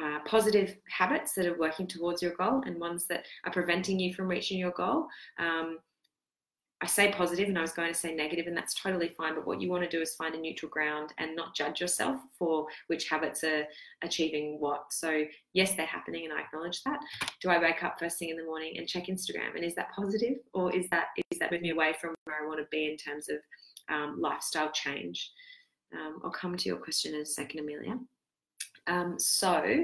uh, 0.00 0.18
positive 0.26 0.76
habits 0.90 1.32
that 1.32 1.46
are 1.46 1.58
working 1.58 1.86
towards 1.86 2.20
your 2.20 2.34
goal 2.34 2.62
and 2.66 2.78
ones 2.78 3.06
that 3.06 3.24
are 3.44 3.52
preventing 3.52 3.98
you 3.98 4.12
from 4.12 4.28
reaching 4.28 4.58
your 4.58 4.72
goal. 4.72 5.06
Um, 5.38 5.78
I 6.82 6.86
say 6.86 7.10
positive 7.10 7.48
and 7.48 7.56
I 7.56 7.62
was 7.62 7.72
going 7.72 7.90
to 7.90 7.98
say 7.98 8.14
negative, 8.14 8.46
and 8.46 8.56
that's 8.56 8.74
totally 8.74 9.08
fine. 9.08 9.34
But 9.34 9.46
what 9.46 9.62
you 9.62 9.70
want 9.70 9.82
to 9.84 9.88
do 9.88 10.02
is 10.02 10.14
find 10.14 10.34
a 10.34 10.38
neutral 10.38 10.68
ground 10.68 11.14
and 11.16 11.34
not 11.34 11.54
judge 11.54 11.80
yourself 11.80 12.20
for 12.38 12.66
which 12.88 13.08
habits 13.08 13.42
are 13.44 13.64
achieving 14.02 14.60
what. 14.60 14.92
So, 14.92 15.24
yes, 15.54 15.74
they're 15.74 15.86
happening, 15.86 16.24
and 16.24 16.34
I 16.34 16.40
acknowledge 16.40 16.82
that. 16.84 17.00
Do 17.40 17.48
I 17.48 17.58
wake 17.58 17.82
up 17.82 17.98
first 17.98 18.18
thing 18.18 18.28
in 18.28 18.36
the 18.36 18.44
morning 18.44 18.74
and 18.76 18.86
check 18.86 19.06
Instagram? 19.06 19.54
And 19.54 19.64
is 19.64 19.74
that 19.76 19.88
positive, 19.96 20.36
or 20.52 20.74
is 20.74 20.86
that 20.90 21.06
is 21.30 21.38
that 21.38 21.50
moving 21.50 21.62
me 21.62 21.70
away 21.70 21.94
from 21.98 22.14
where 22.24 22.36
I 22.42 22.46
want 22.46 22.60
to 22.60 22.66
be 22.70 22.90
in 22.90 22.96
terms 22.98 23.30
of 23.30 23.38
um, 23.88 24.20
lifestyle 24.20 24.70
change? 24.70 25.30
Um, 25.94 26.20
I'll 26.24 26.30
come 26.30 26.56
to 26.56 26.68
your 26.68 26.78
question 26.78 27.14
in 27.14 27.22
a 27.22 27.26
second, 27.26 27.60
Amelia. 27.60 27.98
Um, 28.86 29.18
so, 29.18 29.82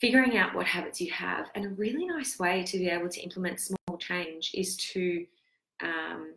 figuring 0.00 0.38
out 0.38 0.54
what 0.54 0.66
habits 0.66 1.00
you 1.00 1.10
have, 1.12 1.50
and 1.54 1.66
a 1.66 1.70
really 1.70 2.06
nice 2.06 2.38
way 2.38 2.64
to 2.64 2.78
be 2.78 2.88
able 2.88 3.08
to 3.10 3.20
implement 3.20 3.60
small 3.60 3.98
change 3.98 4.52
is 4.54 4.76
to, 4.76 5.26
um, 5.82 6.34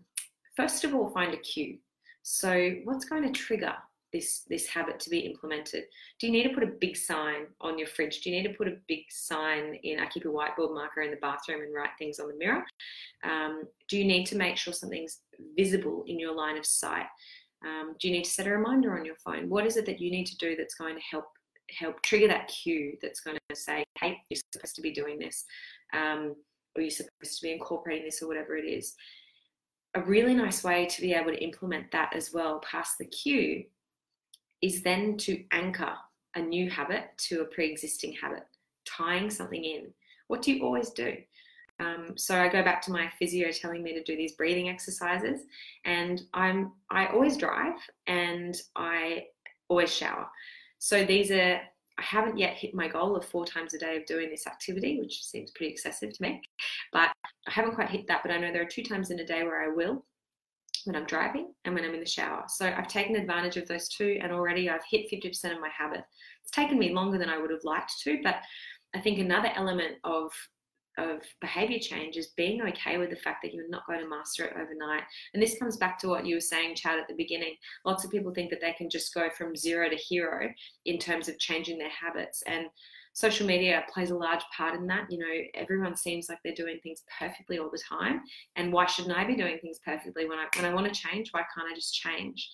first 0.56 0.84
of 0.84 0.94
all, 0.94 1.10
find 1.10 1.34
a 1.34 1.38
cue. 1.38 1.78
So, 2.24 2.72
what's 2.86 3.06
going 3.06 3.24
to 3.24 3.32
trigger 3.32 3.74
this 4.14 4.46
this 4.48 4.68
habit 4.68 5.00
to 5.02 5.10
be 5.10 5.20
implemented? 5.20 5.84
Do 6.20 6.28
you 6.28 6.34
need 6.34 6.44
to 6.44 6.54
put 6.54 6.64
a 6.64 6.78
big 6.80 6.96
sign 6.96 7.48
on 7.60 7.78
your 7.78 7.88
fridge? 7.88 8.22
Do 8.22 8.30
you 8.30 8.42
need 8.42 8.48
to 8.48 8.56
put 8.56 8.68
a 8.68 8.78
big 8.88 9.06
sign 9.10 9.76
in? 9.84 10.00
I 10.00 10.06
keep 10.06 10.26
a 10.26 10.30
whiteboard 10.30 10.74
marker 10.74 11.02
in 11.02 11.12
the 11.12 11.18
bathroom 11.18 11.62
and 11.62 11.74
write 11.74 11.90
things 12.00 12.20
on 12.20 12.30
the 12.30 12.36
mirror. 12.36 12.64
Um, 13.24 13.64
do 13.90 13.98
you 13.98 14.06
need 14.06 14.26
to 14.28 14.38
make 14.38 14.56
sure 14.56 14.74
something's 14.74 15.20
visible 15.58 16.04
in 16.08 16.20
your 16.20 16.34
line 16.34 16.58
of 16.58 16.66
sight? 16.66 17.08
Um, 17.66 17.96
do 18.00 18.08
you 18.08 18.14
need 18.14 18.26
to 18.26 18.30
set 18.30 18.48
a 18.48 18.52
reminder 18.52 18.98
on 18.98 19.06
your 19.06 19.16
phone? 19.16 19.50
What 19.50 19.66
is 19.66 19.78
it 19.78 19.86
that 19.88 20.00
you 20.00 20.12
need 20.12 20.26
to 20.28 20.38
do 20.38 20.56
that's 20.56 20.76
going 20.76 20.96
to 20.96 21.02
help 21.12 21.26
help 21.80 22.02
trigger 22.04 22.28
that 22.28 22.48
cue 22.48 22.98
that's 23.02 23.22
going 23.22 23.38
to 23.50 23.56
say, 23.56 23.84
"Hey, 24.00 24.22
you're 24.30 24.42
supposed 24.54 24.76
to 24.76 24.82
be 24.82 24.92
doing 24.92 25.18
this," 25.18 25.44
um, 25.94 26.36
or 26.76 26.82
you're 26.82 26.92
supposed 26.92 27.40
to 27.40 27.42
be 27.42 27.52
incorporating 27.52 28.06
this, 28.06 28.22
or 28.22 28.28
whatever 28.28 28.56
it 28.58 28.66
is. 28.66 28.96
A 29.96 30.02
really 30.02 30.34
nice 30.34 30.64
way 30.64 30.86
to 30.88 31.02
be 31.02 31.14
able 31.14 31.32
to 31.32 31.44
implement 31.44 31.92
that 31.92 32.16
as 32.16 32.34
well, 32.34 32.60
past 32.60 32.98
the 32.98 33.06
cue, 33.06 33.66
is 34.62 34.82
then 34.82 35.18
to 35.18 35.44
anchor 35.52 35.94
a 36.36 36.42
new 36.42 36.70
habit 36.70 37.10
to 37.18 37.42
a 37.42 37.46
pre-existing 37.46 38.14
habit, 38.14 38.44
tying 38.86 39.30
something 39.30 39.64
in. 39.64 39.94
What 40.28 40.42
do 40.42 40.52
you 40.52 40.64
always 40.64 40.90
do? 40.90 41.16
Um, 41.80 42.14
so 42.16 42.40
I 42.40 42.48
go 42.50 42.64
back 42.64 42.82
to 42.84 42.92
my 42.92 43.10
physio 43.20 43.52
telling 43.52 43.84
me 43.84 43.94
to 43.94 44.04
do 44.04 44.16
these 44.16 44.34
breathing 44.34 44.70
exercises, 44.70 45.42
and 45.86 46.22
I'm 46.34 46.72
I 46.90 47.08
always 47.08 47.38
drive 47.38 47.76
and 48.08 48.56
I 48.76 49.26
always 49.68 49.94
shower. 49.94 50.28
So 50.80 51.04
these 51.04 51.32
are 51.32 51.60
I 51.98 52.02
haven't 52.02 52.38
yet 52.38 52.56
hit 52.56 52.74
my 52.74 52.88
goal 52.88 53.16
of 53.16 53.26
four 53.26 53.46
times 53.46 53.74
a 53.74 53.80
day 53.80 53.98
of 53.98 54.06
doing 54.06 54.30
this 54.30 54.48
activity, 54.48 55.00
which 55.00 55.24
seems 55.24 55.52
pretty 55.52 55.72
excessive 55.72 56.14
to 56.14 56.22
me, 56.22 56.42
but 56.92 57.12
haven't 57.54 57.76
quite 57.76 57.90
hit 57.90 58.08
that. 58.08 58.22
But 58.24 58.32
I 58.32 58.38
know 58.38 58.52
there 58.52 58.64
are 58.64 58.66
two 58.66 58.84
times 58.84 59.12
in 59.12 59.20
a 59.20 59.26
day 59.26 59.44
where 59.44 59.64
I 59.64 59.74
will, 59.74 60.06
when 60.86 60.96
I'm 60.96 61.06
driving 61.06 61.54
and 61.66 61.74
when 61.74 61.84
I'm 61.84 61.94
in 61.94 62.00
the 62.00 62.06
shower. 62.06 62.44
So 62.48 62.66
I've 62.66 62.88
taken 62.88 63.16
advantage 63.16 63.58
of 63.58 63.68
those 63.68 63.88
two, 63.88 64.20
and 64.22 64.32
already 64.32 64.70
I've 64.70 64.86
hit 64.90 65.12
50% 65.12 65.54
of 65.54 65.62
my 65.62 65.70
habit. 65.76 66.04
It's 66.42 66.52
taken 66.52 66.78
me 66.78 66.94
longer 66.94 67.18
than 67.18 67.30
I 67.30 67.38
would 67.38 67.52
have 67.52 67.64
liked 67.64 67.94
to, 68.04 68.20
but 68.24 68.36
I 68.96 69.00
think 69.00 69.20
another 69.20 69.52
element 69.56 69.96
of 70.04 70.32
of 70.98 71.22
behavior 71.42 71.80
change 71.80 72.18
is 72.18 72.34
being 72.38 72.62
okay 72.62 72.98
with 72.98 73.10
the 73.10 73.16
fact 73.16 73.40
that 73.42 73.54
you're 73.54 73.70
not 73.70 73.86
going 73.88 74.00
to 74.00 74.08
master 74.08 74.46
it 74.46 74.54
overnight. 74.54 75.04
And 75.34 75.42
this 75.42 75.58
comes 75.58 75.78
back 75.78 75.98
to 76.00 76.08
what 76.08 76.26
you 76.26 76.36
were 76.36 76.42
saying, 76.42 76.76
Chad, 76.76 77.00
at 77.00 77.08
the 77.08 77.16
beginning. 77.16 77.56
Lots 77.86 78.04
of 78.04 78.12
people 78.12 78.34
think 78.34 78.52
that 78.52 78.62
they 78.62 78.74
can 78.74 78.90
just 78.90 79.14
go 79.14 79.30
from 79.36 79.56
zero 79.56 79.90
to 79.90 79.96
hero 79.96 80.50
in 80.86 81.00
terms 81.00 81.28
of 81.28 81.40
changing 81.40 81.80
their 81.80 81.90
habits. 81.90 82.44
And 82.46 82.68
social 83.14 83.48
media 83.48 83.84
plays 83.94 84.12
a 84.12 84.16
large 84.16 84.44
part 84.56 84.76
in 84.76 84.88
that. 84.88 85.10
You 85.10 85.20
know, 85.20 85.42
everyone 85.56 85.96
seems 85.96 86.28
like 86.30 86.40
they're 86.44 86.54
doing 86.54 86.80
things 86.84 87.04
perfectly 87.20 87.60
all 87.60 87.70
the 87.72 87.82
time. 87.88 88.22
And 88.56 88.74
why 88.74 88.86
shouldn't 88.86 89.16
I 89.16 89.24
be 89.24 89.36
doing 89.36 89.60
things 89.62 89.80
perfectly 89.86 90.28
when 90.28 90.40
I 90.40 90.48
when 90.56 90.66
I 90.66 90.74
want 90.74 90.92
to 90.92 91.00
change? 91.00 91.30
Why 91.32 91.44
can't 91.56 91.72
I 91.72 91.76
just 91.76 91.94
change? 91.94 92.50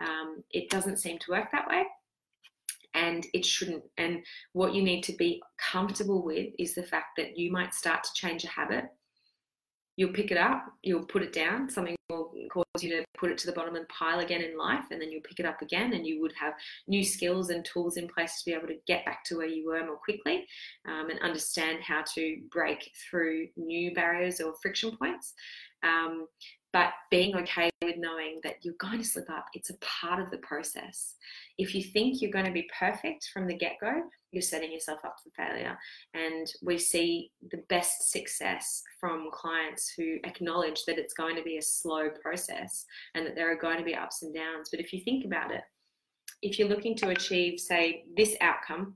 Um, 0.00 0.42
it 0.50 0.70
doesn't 0.70 0.98
seem 0.98 1.18
to 1.18 1.30
work 1.30 1.48
that 1.52 1.68
way 1.68 1.84
and 2.94 3.26
it 3.32 3.44
shouldn't. 3.44 3.84
And 3.98 4.22
what 4.52 4.74
you 4.74 4.82
need 4.82 5.02
to 5.04 5.12
be 5.12 5.42
comfortable 5.58 6.22
with 6.22 6.52
is 6.58 6.74
the 6.74 6.82
fact 6.82 7.16
that 7.16 7.38
you 7.38 7.50
might 7.50 7.74
start 7.74 8.04
to 8.04 8.12
change 8.14 8.44
a 8.44 8.48
habit. 8.48 8.84
You'll 9.96 10.12
pick 10.12 10.30
it 10.30 10.38
up, 10.38 10.64
you'll 10.82 11.06
put 11.06 11.22
it 11.22 11.32
down, 11.32 11.68
something 11.68 11.96
cause 12.52 12.82
you 12.82 12.90
to 12.90 13.04
put 13.16 13.30
it 13.30 13.38
to 13.38 13.46
the 13.46 13.52
bottom 13.52 13.74
the 13.74 13.86
pile 13.86 14.20
again 14.20 14.42
in 14.42 14.58
life, 14.58 14.84
and 14.90 15.00
then 15.00 15.10
you'll 15.10 15.22
pick 15.22 15.40
it 15.40 15.46
up 15.46 15.62
again, 15.62 15.92
and 15.92 16.06
you 16.06 16.20
would 16.20 16.32
have 16.38 16.54
new 16.86 17.04
skills 17.04 17.50
and 17.50 17.64
tools 17.64 17.96
in 17.96 18.08
place 18.08 18.38
to 18.38 18.50
be 18.50 18.54
able 18.54 18.68
to 18.68 18.78
get 18.86 19.04
back 19.04 19.24
to 19.24 19.36
where 19.36 19.46
you 19.46 19.66
were 19.66 19.84
more 19.84 19.96
quickly 19.96 20.46
um, 20.88 21.10
and 21.10 21.20
understand 21.20 21.78
how 21.82 22.02
to 22.14 22.38
break 22.50 22.90
through 23.08 23.46
new 23.56 23.94
barriers 23.94 24.40
or 24.40 24.54
friction 24.60 24.96
points. 24.96 25.34
Um, 25.82 26.26
but 26.72 26.92
being 27.10 27.36
okay 27.36 27.70
with 27.82 27.96
knowing 27.98 28.40
that 28.42 28.56
you're 28.62 28.74
going 28.78 28.98
to 28.98 29.04
slip 29.04 29.28
up, 29.28 29.44
it's 29.52 29.70
a 29.70 29.76
part 29.78 30.20
of 30.20 30.30
the 30.30 30.38
process. 30.38 31.16
If 31.58 31.74
you 31.74 31.82
think 31.82 32.20
you're 32.20 32.30
going 32.30 32.46
to 32.46 32.52
be 32.52 32.68
perfect 32.78 33.28
from 33.32 33.46
the 33.46 33.56
get 33.56 33.76
go, 33.80 34.02
you're 34.30 34.40
setting 34.40 34.72
yourself 34.72 35.00
up 35.04 35.16
for 35.22 35.30
failure. 35.36 35.76
And 36.14 36.50
we 36.62 36.78
see 36.78 37.30
the 37.50 37.62
best 37.68 38.10
success 38.10 38.82
from 38.98 39.28
clients 39.32 39.92
who 39.96 40.16
acknowledge 40.24 40.84
that 40.86 40.98
it's 40.98 41.12
going 41.12 41.36
to 41.36 41.42
be 41.42 41.58
a 41.58 41.62
slow 41.62 42.08
process 42.22 42.86
and 43.14 43.26
that 43.26 43.34
there 43.34 43.52
are 43.52 43.60
going 43.60 43.78
to 43.78 43.84
be 43.84 43.94
ups 43.94 44.22
and 44.22 44.34
downs. 44.34 44.68
But 44.70 44.80
if 44.80 44.94
you 44.94 45.00
think 45.00 45.26
about 45.26 45.50
it, 45.50 45.62
if 46.40 46.58
you're 46.58 46.68
looking 46.68 46.96
to 46.96 47.10
achieve, 47.10 47.60
say, 47.60 48.04
this 48.16 48.34
outcome, 48.40 48.94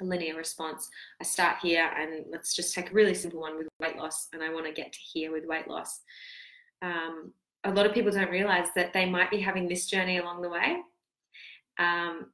a 0.00 0.04
linear 0.04 0.34
response. 0.34 0.88
I 1.20 1.24
start 1.24 1.58
here 1.62 1.90
and 1.96 2.24
let's 2.30 2.54
just 2.54 2.74
take 2.74 2.90
a 2.90 2.94
really 2.94 3.12
simple 3.12 3.40
one 3.40 3.58
with 3.58 3.68
weight 3.80 3.98
loss, 3.98 4.28
and 4.32 4.42
I 4.42 4.50
want 4.50 4.64
to 4.64 4.72
get 4.72 4.92
to 4.92 4.98
here 4.98 5.30
with 5.30 5.44
weight 5.44 5.68
loss 5.68 6.00
um, 6.82 7.32
a 7.64 7.70
lot 7.70 7.86
of 7.86 7.92
people 7.92 8.10
don't 8.10 8.30
realize 8.30 8.68
that 8.74 8.92
they 8.92 9.08
might 9.08 9.30
be 9.30 9.40
having 9.40 9.68
this 9.68 9.86
journey 9.86 10.18
along 10.18 10.42
the 10.42 10.48
way. 10.48 10.78
Um, 11.78 12.26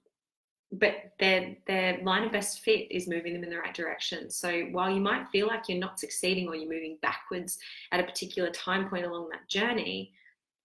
but 0.73 1.13
their 1.21 1.57
their 1.67 1.99
line 2.03 2.25
of 2.25 2.33
best 2.33 2.61
fit 2.61 2.91
is 2.91 3.09
moving 3.09 3.33
them 3.33 3.45
in 3.45 3.51
the 3.51 3.59
right 3.59 3.75
direction. 3.75 4.31
So 4.31 4.63
while 4.73 4.91
you 4.91 5.01
might 5.01 5.29
feel 5.29 5.47
like 5.47 5.69
you're 5.69 5.79
not 5.79 6.01
succeeding 6.01 6.49
or 6.49 6.57
you're 6.57 6.73
moving 6.73 6.99
backwards 7.03 7.59
at 7.93 8.01
a 8.01 8.05
particular 8.05 8.51
time 8.51 8.89
point 8.89 9.07
along 9.07 9.29
that 9.31 9.49
journey, 9.49 10.13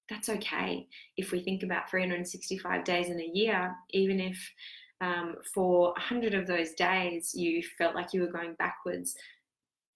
that's 0.10 0.30
okay. 0.30 0.88
If 1.18 1.32
we 1.32 1.42
think 1.42 1.64
about 1.64 1.90
365 1.90 2.84
days 2.84 3.10
in 3.10 3.20
a 3.20 3.32
year, 3.34 3.76
even 3.92 4.20
if 4.20 4.54
um, 5.02 5.36
for 5.54 5.92
100 5.92 6.34
of 6.34 6.48
those 6.48 6.74
days 6.74 7.34
you 7.34 7.64
felt 7.78 7.96
like 7.96 8.14
you 8.14 8.22
were 8.22 8.28
going 8.28 8.56
backwards, 8.56 9.16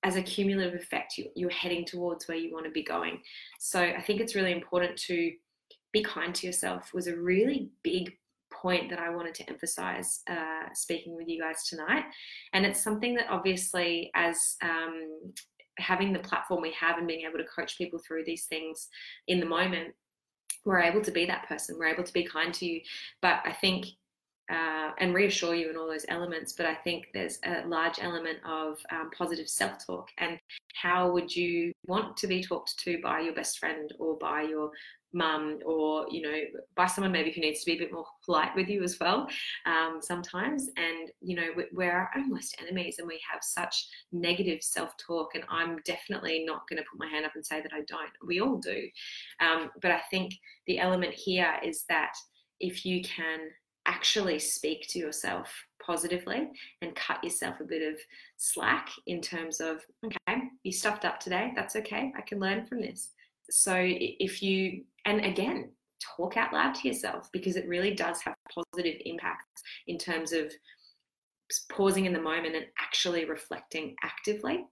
as 0.06 0.15
a 0.18 0.22
cumulative 0.22 0.80
effect, 0.80 1.18
you, 1.18 1.30
you're 1.36 1.50
heading 1.50 1.84
towards 1.84 2.28
where 2.28 2.38
you 2.38 2.54
want 2.54 2.65
to 2.65 2.72
be 2.72 2.84
going. 2.84 3.20
So 3.60 3.82
I 3.82 4.02
think 4.02 4.22
it's 4.22 4.36
really 4.36 4.52
important 4.52 4.96
to 5.08 5.32
be 5.91 6.04
kind 6.04 6.34
to 6.36 6.46
yourself 6.46 6.94
was 6.94 7.08
a 7.08 7.18
really 7.18 7.72
big 7.84 8.15
point 8.54 8.91
that 8.91 9.00
I 9.00 9.10
wanted 9.10 9.34
to 9.36 9.50
emphasize 9.50 10.22
uh, 10.30 10.70
speaking 10.74 11.15
with 11.15 11.28
you 11.28 11.41
guys 11.41 11.68
tonight. 11.68 12.04
And 12.54 12.65
it's 12.68 12.84
something 12.84 13.15
that 13.15 13.26
obviously, 13.32 14.12
as 14.13 14.58
um, 14.62 15.10
having 15.80 16.13
the 16.13 16.20
platform 16.20 16.62
we 16.62 16.72
have 16.74 17.00
and 17.00 17.08
being 17.08 17.26
able 17.28 17.39
to 17.39 17.50
coach 17.56 17.76
people 17.76 18.00
through 18.00 18.26
these 18.26 18.46
things 18.46 18.88
in 19.28 19.39
the 19.39 19.46
moment, 19.48 19.96
we're 20.65 20.82
able 20.82 21.02
to 21.02 21.12
be 21.12 21.26
that 21.26 21.48
person. 21.48 21.78
We're 21.80 21.94
able 21.94 22.04
to 22.04 22.13
be 22.13 22.24
kind 22.24 22.54
to 22.54 22.65
you. 22.65 22.82
But 23.24 23.39
I 23.44 23.54
think 23.54 23.88
uh, 24.49 24.91
and 24.99 25.13
reassure 25.13 25.55
you 25.55 25.69
in 25.69 25.77
all 25.77 25.88
those 25.88 26.05
elements. 26.10 26.53
But 26.53 26.65
I 26.65 26.75
think 26.75 27.08
there's 27.13 27.39
a 27.45 27.65
large 27.67 27.99
element 28.01 28.39
of 28.45 28.79
um, 28.91 29.10
positive 29.17 29.49
self 29.49 29.86
talk. 29.86 30.10
And 30.17 30.39
how 30.81 31.12
would 31.12 31.36
you 31.36 31.71
want 31.88 32.17
to 32.17 32.27
be 32.27 32.43
talked 32.43 32.77
to 32.79 32.99
by 33.01 33.21
your 33.21 33.34
best 33.34 33.60
friend 33.60 33.93
or 33.99 34.17
by 34.17 34.43
your 34.43 34.71
mum 35.15 35.60
or 35.65 36.05
you 36.12 36.21
know 36.21 36.41
by 36.75 36.86
someone 36.86 37.12
maybe 37.12 37.31
who 37.31 37.39
needs 37.39 37.62
to 37.62 37.65
be 37.65 37.77
a 37.77 37.79
bit 37.79 37.93
more 37.93 38.05
polite 38.23 38.53
with 38.53 38.67
you 38.67 38.84
as 38.84 38.99
well 38.99 39.27
um, 39.65 39.99
sometimes 40.01 40.69
and 40.75 41.10
you 41.21 41.36
know 41.36 41.47
we're 41.71 41.91
our 41.91 42.12
own 42.17 42.29
worst 42.29 42.55
enemies 42.62 42.97
and 42.99 43.08
we 43.08 43.19
have 43.31 43.41
such 43.41 43.88
negative 44.12 44.62
self-talk 44.62 45.34
and 45.34 45.45
i'm 45.49 45.79
definitely 45.86 46.43
not 46.45 46.67
going 46.67 46.77
to 46.77 46.84
put 46.91 46.99
my 46.99 47.08
hand 47.08 47.25
up 47.25 47.31
and 47.36 47.45
say 47.45 47.62
that 47.62 47.71
i 47.73 47.81
don't 47.88 48.12
we 48.27 48.41
all 48.41 48.58
do 48.58 48.88
um, 49.39 49.71
but 49.81 49.91
i 49.91 50.01
think 50.12 50.34
the 50.67 50.79
element 50.79 51.13
here 51.13 51.53
is 51.63 51.86
that 51.88 52.13
if 52.60 52.86
you 52.86 53.01
can 53.01 53.39
actually 53.86 54.39
speak 54.39 54.88
to 54.89 55.00
yourself 55.00 55.54
positively 55.82 56.50
and 56.82 56.95
cut 56.95 57.24
yourself 57.24 57.60
a 57.60 57.65
bit 57.65 57.82
of 57.82 58.00
slack 58.38 58.89
in 59.08 59.21
terms 59.21 59.60
of, 59.60 59.82
okay, 60.06 60.41
you 60.63 60.71
stuffed 60.71 61.06
up 61.06 61.19
today. 61.19 61.52
That's 61.56 61.76
okay. 61.76 62.12
I 62.17 62.21
can 62.21 62.39
learn 62.39 62.65
from 62.65 62.82
this. 62.82 63.12
So 63.50 63.76
if 63.78 64.41
you, 64.41 64.84
and 65.06 65.24
again, 65.24 65.69
talk 66.17 66.38
out 66.38 66.54
loud 66.54 66.76
to 66.76 66.88
yourself 66.88 67.30
because 67.32 67.56
it 67.56 67.67
really 67.67 67.93
does 67.93 68.21
have 68.21 68.36
positive 68.54 69.02
impacts 69.06 69.62
in 69.88 69.98
terms 69.98 70.32
of 70.32 70.52
pausing 71.71 72.06
in 72.06 72.13
the 72.13 72.21
moment 72.21 72.56
and 72.56 72.65
actually 72.80 73.26
reflecting 73.26 73.95
actively 74.04 74.65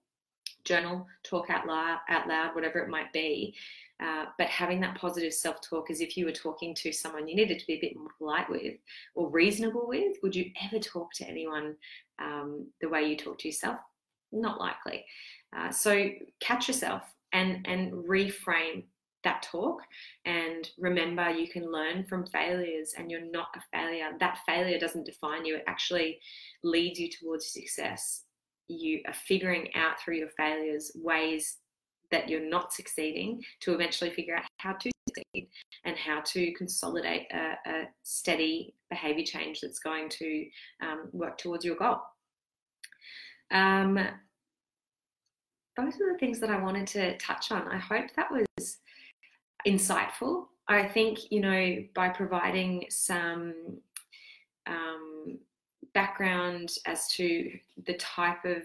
journal, 0.66 1.06
talk 1.24 1.50
out 1.50 1.68
loud, 1.68 2.00
out 2.10 2.28
loud, 2.28 2.56
whatever 2.56 2.80
it 2.80 2.90
might 2.90 3.12
be. 3.14 3.56
Uh, 4.04 4.26
but 4.38 4.48
having 4.48 4.82
that 4.82 4.98
positive 4.98 5.34
self 5.34 5.62
talk 5.62 5.90
as 5.90 6.02
if 6.02 6.18
you 6.18 6.26
were 6.26 6.32
talking 6.32 6.76
to 6.76 6.92
someone 6.92 7.28
you 7.28 7.36
needed 7.36 7.60
to 7.60 7.68
be 7.68 7.76
a 7.76 7.80
bit 7.80 7.96
more 7.96 8.10
polite 8.18 8.50
with 8.50 8.74
or 9.16 9.30
reasonable 9.30 9.88
with. 9.88 10.18
Would 10.22 10.36
you 10.36 10.52
ever 10.66 10.80
talk 10.80 11.14
to 11.16 11.28
anyone 11.28 11.76
um, 12.20 12.68
the 12.82 12.90
way 12.90 13.04
you 13.04 13.16
talk 13.16 13.40
to 13.40 13.48
yourself? 13.48 13.80
Not 14.32 14.60
likely. 14.60 15.06
Uh, 15.56 15.72
so 15.72 16.10
catch 16.42 16.68
yourself 16.68 17.04
and 17.32 17.66
and 17.66 17.92
reframe 17.94 18.84
that 19.24 19.42
talk 19.42 19.82
and 20.26 20.70
remember 20.78 21.30
you 21.30 21.48
can 21.48 21.72
learn 21.72 22.04
from 22.04 22.26
failures 22.28 22.94
and 22.98 23.10
you're 23.10 23.32
not 23.32 23.48
a 23.56 23.62
failure 23.72 24.10
that 24.20 24.40
failure 24.46 24.78
doesn't 24.78 25.06
define 25.06 25.46
you 25.46 25.56
it 25.56 25.64
actually 25.66 26.20
leads 26.62 27.00
you 27.00 27.10
towards 27.10 27.46
success 27.46 28.24
you 28.68 29.00
are 29.08 29.14
figuring 29.14 29.70
out 29.76 30.00
through 30.00 30.18
your 30.18 30.30
failures 30.36 30.92
ways 30.96 31.60
that 32.14 32.30
you're 32.30 32.48
not 32.48 32.72
succeeding 32.72 33.44
to 33.60 33.74
eventually 33.74 34.12
figure 34.12 34.36
out 34.36 34.44
how 34.58 34.74
to 34.74 34.92
succeed 35.08 35.50
and 35.84 35.98
how 35.98 36.22
to 36.22 36.54
consolidate 36.54 37.26
a, 37.34 37.70
a 37.70 37.84
steady 38.04 38.76
behavior 38.92 39.26
change 39.26 39.62
that's 39.62 39.80
going 39.80 40.08
to 40.10 40.46
um, 40.84 41.10
work 41.12 41.40
towards 41.40 41.66
your 41.66 41.76
goal. 41.76 41.98
Um, 43.50 43.96
those 45.76 45.96
are 45.96 46.14
the 46.14 46.20
things 46.20 46.40
that 46.40 46.52
I 46.52 46.62
wanted 46.62 46.86
to 46.88 47.18
touch 47.18 47.52
on. 47.52 47.68
I 47.68 47.80
hope 47.80 48.06
that 48.16 48.30
was 48.32 48.78
insightful. 49.68 50.46
I 50.68 50.88
think, 50.88 51.32
you 51.32 51.42
know, 51.42 51.78
by 51.96 52.10
providing 52.10 52.86
some 52.90 53.56
um, 54.68 55.40
background 55.96 56.76
as 56.86 57.08
to 57.14 57.52
the 57.88 57.96
type 57.96 58.46
of 58.46 58.62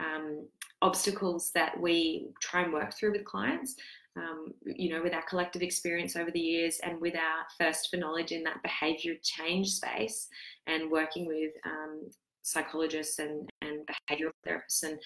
um, 0.00 0.46
obstacles 0.86 1.50
that 1.54 1.78
we 1.80 2.28
try 2.40 2.62
and 2.62 2.72
work 2.72 2.94
through 2.94 3.12
with 3.12 3.24
clients. 3.24 3.76
Um, 4.16 4.54
you 4.64 4.88
know, 4.88 5.02
with 5.02 5.12
our 5.12 5.24
collective 5.28 5.60
experience 5.60 6.16
over 6.16 6.30
the 6.30 6.40
years 6.40 6.80
and 6.82 6.98
with 7.02 7.14
our 7.14 7.44
thirst 7.58 7.90
for 7.90 7.98
knowledge 7.98 8.32
in 8.32 8.42
that 8.44 8.62
behavior 8.62 9.12
change 9.22 9.68
space 9.68 10.28
and 10.66 10.90
working 10.90 11.26
with 11.26 11.52
um, 11.66 12.08
psychologists 12.40 13.18
and, 13.18 13.50
and 13.60 13.86
behavioral 13.86 14.30
therapists 14.46 14.84
and 14.84 14.98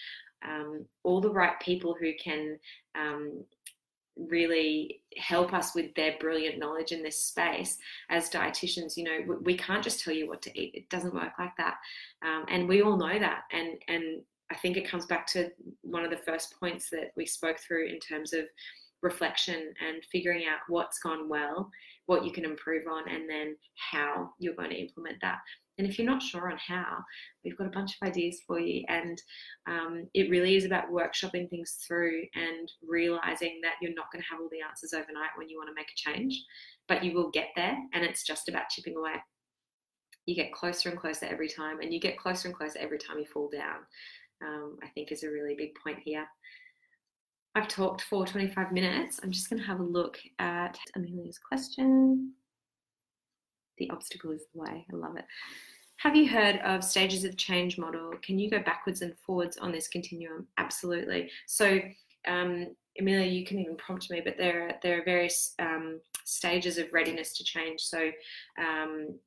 um, 0.46 0.86
all 1.02 1.20
the 1.20 1.30
right 1.30 1.58
people 1.60 1.96
who 1.98 2.12
can 2.22 2.56
um, 2.94 3.44
really 4.16 5.00
help 5.16 5.52
us 5.54 5.74
with 5.74 5.94
their 5.94 6.16
brilliant 6.20 6.58
knowledge 6.58 6.92
in 6.92 7.02
this 7.02 7.24
space. 7.24 7.78
As 8.10 8.30
dietitians 8.30 8.96
you 8.96 9.04
know 9.04 9.38
we, 9.42 9.56
can't 9.56 9.82
just 9.82 10.04
tell 10.04 10.14
you 10.14 10.28
what 10.28 10.42
to 10.42 10.60
eat. 10.60 10.74
It 10.74 10.88
doesn't 10.88 11.14
work 11.14 11.32
like 11.38 11.56
that. 11.56 11.76
Um, 12.24 12.44
and 12.48 12.68
we 12.68 12.82
all 12.82 12.96
know 12.96 13.18
that. 13.18 13.42
And 13.52 13.76
and 13.88 14.22
i 14.50 14.56
think 14.56 14.76
it 14.76 14.88
comes 14.88 15.06
back 15.06 15.26
to 15.26 15.50
one 15.82 16.04
of 16.04 16.10
the 16.10 16.16
first 16.18 16.54
points 16.58 16.90
that 16.90 17.12
we 17.16 17.26
spoke 17.26 17.58
through 17.58 17.86
in 17.86 17.98
terms 17.98 18.32
of 18.32 18.44
reflection 19.02 19.72
and 19.86 20.02
figuring 20.12 20.44
out 20.46 20.58
what's 20.68 20.98
gone 20.98 21.28
well 21.28 21.70
what 22.06 22.24
you 22.24 22.32
can 22.32 22.44
improve 22.44 22.84
on 22.90 23.08
and 23.08 23.28
then 23.28 23.56
how 23.90 24.30
you're 24.38 24.54
going 24.54 24.70
to 24.70 24.80
implement 24.80 25.16
that 25.22 25.38
and 25.80 25.88
if 25.88 25.98
you're 25.98 26.06
not 26.06 26.22
sure 26.22 26.50
on 26.50 26.58
how, 26.58 26.98
we've 27.42 27.56
got 27.56 27.66
a 27.66 27.70
bunch 27.70 27.92
of 27.92 28.06
ideas 28.06 28.42
for 28.46 28.60
you. 28.60 28.84
And 28.88 29.20
um, 29.66 30.08
it 30.12 30.28
really 30.28 30.54
is 30.54 30.66
about 30.66 30.92
workshopping 30.92 31.48
things 31.48 31.78
through 31.88 32.24
and 32.34 32.70
realizing 32.86 33.60
that 33.62 33.76
you're 33.80 33.94
not 33.94 34.12
going 34.12 34.22
to 34.22 34.28
have 34.30 34.40
all 34.40 34.50
the 34.52 34.60
answers 34.60 34.92
overnight 34.92 35.30
when 35.38 35.48
you 35.48 35.56
want 35.56 35.70
to 35.70 35.74
make 35.74 35.88
a 35.88 35.96
change, 35.96 36.38
but 36.86 37.02
you 37.02 37.14
will 37.14 37.30
get 37.30 37.48
there. 37.56 37.78
And 37.94 38.04
it's 38.04 38.24
just 38.24 38.50
about 38.50 38.68
chipping 38.68 38.94
away. 38.94 39.14
You 40.26 40.34
get 40.34 40.52
closer 40.52 40.90
and 40.90 40.98
closer 40.98 41.24
every 41.24 41.48
time, 41.48 41.80
and 41.80 41.94
you 41.94 41.98
get 41.98 42.18
closer 42.18 42.48
and 42.48 42.54
closer 42.54 42.78
every 42.78 42.98
time 42.98 43.18
you 43.18 43.24
fall 43.24 43.48
down. 43.48 43.78
Um, 44.42 44.78
I 44.82 44.88
think 44.88 45.12
is 45.12 45.22
a 45.22 45.30
really 45.30 45.54
big 45.54 45.74
point 45.74 45.98
here. 46.02 46.26
I've 47.54 47.68
talked 47.68 48.02
for 48.02 48.24
25 48.24 48.72
minutes. 48.72 49.20
I'm 49.22 49.32
just 49.32 49.50
going 49.50 49.60
to 49.60 49.66
have 49.66 49.80
a 49.80 49.84
look 49.84 50.18
at 50.38 50.78
Amelia's 50.94 51.38
question. 51.38 52.32
The 53.78 53.90
obstacle 53.90 54.30
is 54.30 54.44
the 54.52 54.60
way. 54.60 54.86
I 54.92 54.96
love 54.96 55.16
it. 55.16 55.24
Have 55.96 56.16
you 56.16 56.28
heard 56.28 56.56
of 56.64 56.84
stages 56.84 57.24
of 57.24 57.36
change 57.36 57.76
model? 57.76 58.12
Can 58.22 58.38
you 58.38 58.48
go 58.48 58.60
backwards 58.60 59.02
and 59.02 59.14
forwards 59.18 59.58
on 59.58 59.72
this 59.72 59.88
continuum? 59.88 60.46
Absolutely. 60.58 61.30
So, 61.46 61.80
um, 62.26 62.68
Amelia, 62.98 63.26
you 63.26 63.44
can 63.44 63.58
even 63.58 63.76
prompt 63.76 64.10
me, 64.10 64.22
but 64.24 64.36
there 64.38 64.68
are, 64.68 64.72
there 64.82 65.00
are 65.00 65.04
various 65.04 65.54
um, 65.58 66.00
stages 66.24 66.78
of 66.78 66.92
readiness 66.92 67.36
to 67.36 67.44
change. 67.44 67.80
So, 67.80 68.10
um, 68.58 69.18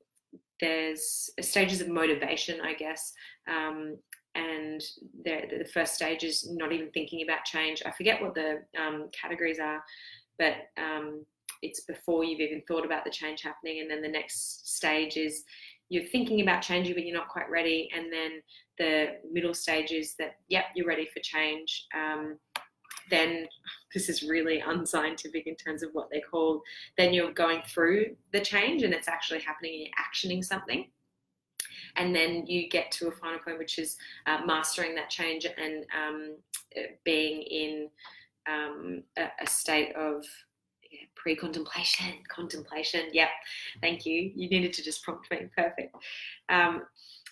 there's 0.63 1.30
stages 1.41 1.82
of 1.82 1.89
motivation, 1.89 2.62
I 2.62 2.73
guess, 2.73 3.12
um, 3.49 3.97
and 4.34 4.82
the, 5.26 5.41
the 5.60 5.69
first 5.73 5.93
stage 5.93 6.23
is 6.23 6.49
not 6.49 6.71
even 6.71 6.89
thinking 6.91 7.21
about 7.21 7.43
change. 7.43 7.84
I 7.86 7.91
forget 7.91 8.21
what 8.21 8.34
the 8.34 8.62
um, 8.82 9.10
categories 9.12 9.60
are, 9.60 9.84
but 10.39 10.54
um, 10.78 11.26
it's 11.62 11.82
before 11.82 12.23
you've 12.23 12.39
even 12.39 12.63
thought 12.65 12.86
about 12.86 13.04
the 13.04 13.12
change 13.12 13.41
happening, 13.41 13.82
and 13.82 13.91
then 13.91 14.02
the 14.02 14.08
next 14.08 14.73
stage 14.73 15.17
is 15.17 15.43
you're 15.89 16.08
thinking 16.08 16.41
about 16.41 16.62
changing 16.62 16.95
but 16.95 17.06
you're 17.06 17.15
not 17.15 17.28
quite 17.28 17.47
ready 17.52 17.89
and 17.95 18.12
then 18.12 18.41
the 18.80 19.08
middle 19.32 19.54
stage 19.54 19.91
is 19.91 20.15
that 20.17 20.38
yep 20.47 20.63
you're 20.76 20.88
ready 20.88 21.08
for 21.13 21.19
change 21.21 21.86
um, 21.95 22.39
then 23.09 23.47
this 23.93 24.09
is 24.09 24.23
really 24.23 24.63
unscientific 24.65 25.47
in 25.47 25.55
terms 25.55 25.83
of 25.83 25.89
what 25.93 26.09
they 26.09 26.21
call 26.21 26.61
then 26.97 27.13
you're 27.13 27.31
going 27.31 27.61
through 27.67 28.15
the 28.31 28.41
change 28.41 28.83
and 28.83 28.93
it's 28.93 29.07
actually 29.07 29.39
happening 29.39 29.73
and 29.73 29.81
you're 29.81 30.31
actioning 30.31 30.43
something 30.43 30.87
and 31.95 32.15
then 32.15 32.45
you 32.47 32.69
get 32.69 32.91
to 32.91 33.07
a 33.07 33.11
final 33.11 33.39
point 33.39 33.59
which 33.59 33.77
is 33.77 33.97
uh, 34.25 34.39
mastering 34.45 34.95
that 34.95 35.09
change 35.09 35.45
and 35.45 35.85
um, 35.95 36.35
being 37.03 37.41
in 37.43 37.89
um, 38.47 39.03
a, 39.17 39.27
a, 39.41 39.47
state 39.47 39.95
of 39.95 40.25
pre-contemplation, 41.15 42.13
contemplation. 42.27 43.01
Yep, 43.13 43.29
thank 43.81 44.05
you. 44.05 44.31
You 44.35 44.49
needed 44.49 44.73
to 44.73 44.83
just 44.83 45.03
prompt 45.03 45.29
me. 45.31 45.47
Perfect. 45.55 45.95
Um, 46.49 46.83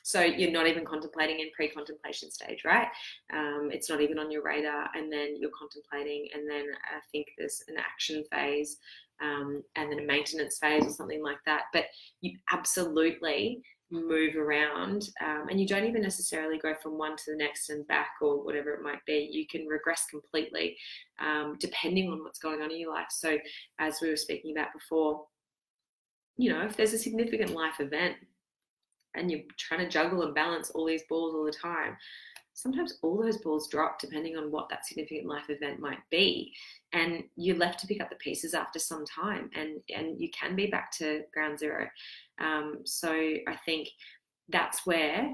so 0.04 0.22
you're 0.22 0.52
not 0.52 0.68
even 0.68 0.86
contemplating 0.86 1.40
in 1.40 1.50
pre-contemplation 1.56 2.32
stage, 2.32 2.64
right? 2.66 2.88
Um, 3.34 3.70
it's 3.72 3.90
not 3.90 4.02
even 4.02 4.20
on 4.20 4.32
your 4.32 4.44
radar, 4.44 4.90
and 4.96 5.12
then 5.12 5.36
you're 5.40 5.52
contemplating, 5.58 6.28
and 6.34 6.50
then 6.50 6.66
I 6.86 7.00
think 7.12 7.28
there's 7.38 7.64
an 7.68 7.76
action 7.78 8.24
phase, 8.32 8.78
um, 9.22 9.64
and 9.76 9.92
then 9.92 10.00
a 10.00 10.06
maintenance 10.06 10.58
phase 10.60 10.86
or 10.86 10.92
something 10.92 11.24
like 11.24 11.40
that. 11.46 11.64
But 11.74 11.86
you 12.22 12.38
absolutely 12.52 13.62
move 13.92 14.36
around 14.36 15.10
um, 15.22 15.48
and 15.50 15.60
you 15.60 15.68
don't 15.68 15.86
even 15.86 16.02
necessarily 16.02 16.58
go 16.58 16.74
from 16.82 16.98
one 16.98 17.16
to 17.18 17.24
the 17.28 17.36
next 17.36 17.70
and 17.70 17.86
back 17.88 18.12
or 18.22 18.44
whatever 18.44 18.74
it 18.74 18.82
might 18.82 19.04
be 19.06 19.30
you 19.32 19.46
can 19.48 19.68
regress 19.68 20.06
completely 20.10 20.78
um, 21.20 21.58
depending 21.60 22.10
on 22.10 22.24
what's 22.24 22.40
going 22.40 22.62
on 22.62 22.72
in 22.72 22.80
your 22.80 22.94
life 22.94 23.08
so 23.10 23.38
as 23.80 24.00
we 24.02 24.10
were 24.10 24.16
speaking 24.16 24.56
about 24.56 24.72
before 24.74 25.26
you 26.38 26.52
know 26.52 26.62
if 26.62 26.78
there's 26.78 26.94
a 26.94 26.98
significant 26.98 27.52
life 27.52 27.80
event 27.80 28.16
and 29.16 29.30
you're 29.30 29.42
trying 29.58 29.80
to 29.80 29.90
juggle 29.90 30.24
and 30.24 30.36
balance 30.36 30.70
all 30.72 30.86
these 30.86 31.04
balls 31.10 31.34
all 31.34 31.46
the 31.46 31.52
time 31.52 31.98
sometimes 32.54 32.98
all 33.02 33.22
those 33.22 33.38
balls 33.38 33.68
drop 33.68 34.00
depending 34.00 34.38
on 34.38 34.52
what 34.52 34.70
that 34.70 34.86
significant 34.86 35.26
life 35.26 35.50
event 35.50 35.80
might 35.80 36.00
be. 36.10 36.54
And 36.94 37.24
you're 37.36 37.58
left 37.58 37.80
to 37.80 37.88
pick 37.88 38.02
up 38.02 38.10
the 38.10 38.16
pieces 38.18 38.54
after 38.54 38.80
some 38.80 39.06
time 39.06 39.50
and 39.56 39.80
and 39.96 40.20
you 40.20 40.30
can 40.30 40.56
be 40.56 40.68
back 40.68 40.92
to 40.94 41.24
ground 41.34 41.60
zero. 41.60 41.88
Um, 42.40 42.80
so 42.86 43.12
i 43.12 43.56
think 43.66 43.88
that's 44.50 44.86
where 44.86 45.34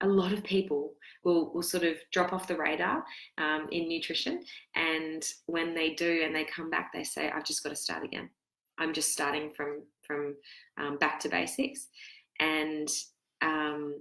a 0.00 0.06
lot 0.06 0.32
of 0.32 0.42
people 0.42 0.92
will, 1.22 1.52
will 1.54 1.62
sort 1.62 1.84
of 1.84 1.96
drop 2.12 2.32
off 2.32 2.48
the 2.48 2.56
radar 2.56 3.04
um, 3.38 3.68
in 3.70 3.88
nutrition 3.88 4.42
and 4.74 5.24
when 5.46 5.74
they 5.74 5.94
do 5.94 6.22
and 6.24 6.34
they 6.34 6.44
come 6.44 6.68
back 6.68 6.92
they 6.92 7.04
say 7.04 7.30
i've 7.30 7.44
just 7.44 7.62
got 7.62 7.70
to 7.70 7.76
start 7.76 8.04
again. 8.04 8.28
I'm 8.78 8.92
just 8.92 9.12
starting 9.12 9.50
from 9.56 9.82
from 10.06 10.34
um, 10.78 10.98
back 10.98 11.20
to 11.20 11.28
basics 11.28 11.88
and 12.40 12.88
um, 13.42 13.96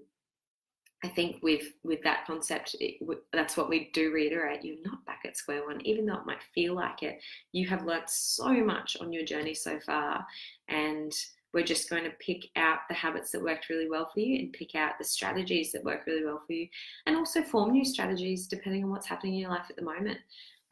I 1.03 1.09
think 1.09 1.43
with 1.43 1.63
with 1.83 2.01
that 2.03 2.25
concept, 2.25 2.75
it, 2.79 2.95
that's 3.33 3.57
what 3.57 3.69
we 3.69 3.89
do 3.93 4.11
reiterate. 4.11 4.63
You're 4.63 4.77
not 4.85 5.05
back 5.05 5.21
at 5.25 5.37
square 5.37 5.65
one, 5.65 5.85
even 5.85 6.05
though 6.05 6.17
it 6.17 6.25
might 6.25 6.43
feel 6.55 6.75
like 6.75 7.03
it. 7.03 7.19
You 7.51 7.67
have 7.67 7.85
learnt 7.85 8.09
so 8.09 8.53
much 8.63 8.95
on 9.01 9.11
your 9.11 9.25
journey 9.25 9.53
so 9.53 9.79
far, 9.79 10.25
and 10.69 11.11
we're 11.53 11.63
just 11.65 11.89
going 11.89 12.05
to 12.05 12.09
pick 12.19 12.45
out 12.55 12.79
the 12.89 12.95
habits 12.95 13.31
that 13.31 13.43
worked 13.43 13.69
really 13.69 13.89
well 13.89 14.09
for 14.11 14.21
you 14.21 14.39
and 14.39 14.53
pick 14.53 14.75
out 14.75 14.93
the 14.97 15.03
strategies 15.03 15.71
that 15.71 15.83
work 15.83 16.07
really 16.07 16.25
well 16.25 16.41
for 16.47 16.53
you, 16.53 16.67
and 17.05 17.17
also 17.17 17.43
form 17.43 17.71
new 17.71 17.85
strategies 17.85 18.47
depending 18.47 18.83
on 18.85 18.89
what's 18.89 19.07
happening 19.07 19.33
in 19.33 19.41
your 19.41 19.51
life 19.51 19.65
at 19.69 19.75
the 19.75 19.81
moment. 19.81 20.19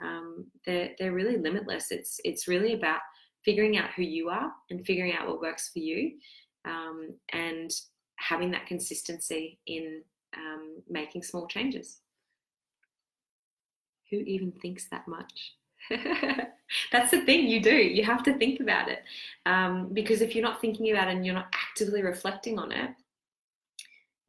Um, 0.02 0.45
they're 0.65 0.91
they're 0.97 1.12
really 1.12 1.38
limitless. 1.38 1.91
It's 1.91 2.21
it's 2.24 2.47
really 2.47 2.74
about 2.74 3.02
figuring 3.43 3.78
out 3.78 3.89
who 3.95 4.04
you 4.04 4.30
are 4.30 4.52
and 4.69 4.86
figuring 4.86 5.13
out 5.13 5.28
what 5.28 5.41
works 5.41 5.69
for 5.74 5.80
you, 5.80 6.13
um, 6.65 7.13
and 7.34 7.71
having 8.17 8.52
that 8.52 8.67
consistency 8.67 9.60
in 9.67 10.02
um, 10.36 10.82
making 10.89 11.24
small 11.24 11.47
changes. 11.47 12.00
Who 14.10 14.17
even 14.17 14.52
thinks 14.52 14.88
that 14.89 15.08
much? 15.08 15.54
That's 16.91 17.12
the 17.12 17.26
thing 17.26 17.47
you 17.47 17.62
do. 17.62 17.76
You 17.76 18.04
have 18.04 18.24
to 18.24 18.38
think 18.38 18.60
about 18.60 18.89
it. 18.89 19.04
Um, 19.45 19.89
because 19.93 20.21
if 20.21 20.36
you're 20.36 20.43
not 20.43 20.62
thinking 20.62 20.91
about 20.91 21.08
it 21.08 21.15
and 21.15 21.26
you're 21.26 21.36
not 21.36 21.54
actively 21.54 22.04
reflecting 22.04 22.60
on 22.60 22.71
it, 22.71 22.91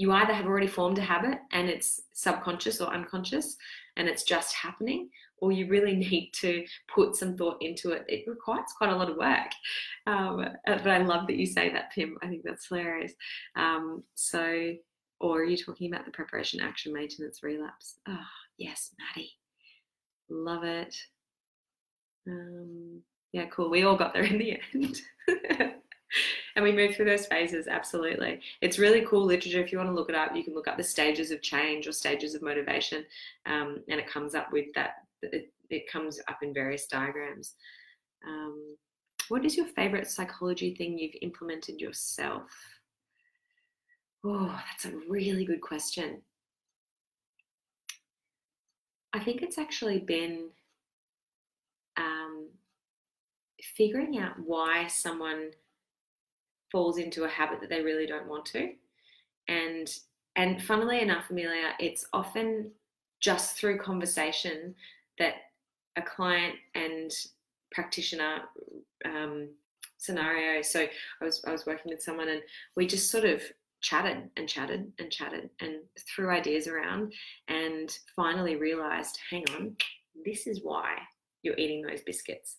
you 0.02 0.10
either 0.10 0.32
have 0.32 0.46
already 0.46 0.66
formed 0.66 0.98
a 0.98 1.02
habit 1.02 1.38
and 1.52 1.68
it's 1.68 2.02
subconscious 2.12 2.80
or 2.80 2.92
unconscious 2.92 3.56
and 3.96 4.08
it's 4.08 4.24
just 4.24 4.52
happening, 4.52 5.08
or 5.38 5.52
you 5.52 5.68
really 5.68 5.94
need 6.10 6.32
to 6.40 6.64
put 6.92 7.14
some 7.14 7.36
thought 7.36 7.58
into 7.60 7.92
it. 7.92 8.04
It 8.08 8.24
requires 8.26 8.66
quite 8.76 8.90
a 8.90 8.96
lot 8.96 9.08
of 9.08 9.16
work. 9.16 9.52
Um, 10.08 10.40
uh, 10.40 10.78
but 10.78 10.88
I 10.88 10.98
love 10.98 11.28
that 11.28 11.36
you 11.36 11.46
say 11.46 11.72
that, 11.72 11.92
Pim. 11.92 12.18
I 12.20 12.26
think 12.26 12.42
that's 12.42 12.66
hilarious. 12.66 13.12
Um, 13.54 14.02
so, 14.16 14.72
or 15.20 15.42
are 15.42 15.44
you 15.44 15.56
talking 15.56 15.92
about 15.92 16.04
the 16.04 16.10
preparation, 16.10 16.58
action, 16.58 16.92
maintenance, 16.92 17.44
relapse? 17.44 17.98
Oh, 18.08 18.26
yes, 18.58 18.90
Maddie. 18.98 19.30
Love 20.28 20.64
it. 20.64 20.96
Um, 22.26 23.02
yeah, 23.32 23.46
cool. 23.52 23.70
We 23.70 23.84
all 23.84 23.96
got 23.96 24.14
there 24.14 24.24
in 24.24 24.38
the 24.38 24.58
end. 24.74 25.00
and 26.56 26.64
we 26.64 26.72
move 26.72 26.94
through 26.94 27.06
those 27.06 27.26
phases 27.26 27.68
absolutely. 27.68 28.40
It's 28.60 28.78
really 28.78 29.04
cool 29.06 29.24
literature. 29.24 29.60
If 29.60 29.72
you 29.72 29.78
want 29.78 29.90
to 29.90 29.94
look 29.94 30.08
it 30.08 30.14
up 30.14 30.34
you 30.34 30.44
can 30.44 30.54
look 30.54 30.68
up 30.68 30.76
the 30.76 30.82
stages 30.82 31.30
of 31.30 31.42
change 31.42 31.86
or 31.86 31.92
stages 31.92 32.34
of 32.34 32.42
motivation 32.42 33.04
um, 33.46 33.82
and 33.88 34.00
it 34.00 34.06
comes 34.06 34.34
up 34.34 34.52
with 34.52 34.66
that 34.74 35.04
it, 35.22 35.52
it 35.70 35.90
comes 35.90 36.20
up 36.28 36.42
in 36.42 36.52
various 36.52 36.86
diagrams. 36.86 37.54
Um, 38.26 38.76
what 39.28 39.44
is 39.44 39.56
your 39.56 39.66
favorite 39.66 40.08
psychology 40.08 40.74
thing 40.74 40.98
you've 40.98 41.16
implemented 41.22 41.80
yourself? 41.80 42.50
Oh 44.24 44.60
that's 44.70 44.84
a 44.84 44.96
really 45.08 45.44
good 45.44 45.60
question. 45.60 46.22
I 49.14 49.18
think 49.18 49.42
it's 49.42 49.58
actually 49.58 49.98
been 49.98 50.48
um, 51.96 52.48
figuring 53.76 54.18
out 54.18 54.38
why 54.44 54.86
someone 54.86 55.50
falls 56.72 56.98
into 56.98 57.24
a 57.24 57.28
habit 57.28 57.60
that 57.60 57.70
they 57.70 57.82
really 57.82 58.06
don't 58.06 58.28
want 58.28 58.46
to. 58.46 58.72
And 59.48 59.88
and 60.34 60.62
funnily 60.62 61.00
enough, 61.00 61.30
Amelia, 61.30 61.74
it's 61.78 62.06
often 62.12 62.70
just 63.20 63.56
through 63.56 63.78
conversation 63.78 64.74
that 65.18 65.34
a 65.96 66.02
client 66.02 66.54
and 66.74 67.10
practitioner 67.70 68.38
um, 69.04 69.48
scenario. 69.98 70.62
So 70.62 70.86
I 71.20 71.24
was 71.24 71.44
I 71.46 71.52
was 71.52 71.66
working 71.66 71.92
with 71.92 72.02
someone 72.02 72.28
and 72.28 72.42
we 72.76 72.86
just 72.86 73.10
sort 73.10 73.24
of 73.24 73.42
chatted 73.82 74.30
and 74.36 74.48
chatted 74.48 74.92
and 74.98 75.10
chatted 75.10 75.50
and 75.60 75.80
threw 75.98 76.30
ideas 76.30 76.68
around 76.68 77.12
and 77.48 77.98
finally 78.14 78.56
realized, 78.56 79.18
hang 79.28 79.44
on, 79.56 79.76
this 80.24 80.46
is 80.46 80.60
why 80.62 80.96
you're 81.42 81.58
eating 81.58 81.82
those 81.82 82.00
biscuits. 82.02 82.56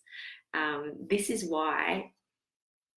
Um, 0.52 0.92
this 1.08 1.30
is 1.30 1.46
why 1.46 2.12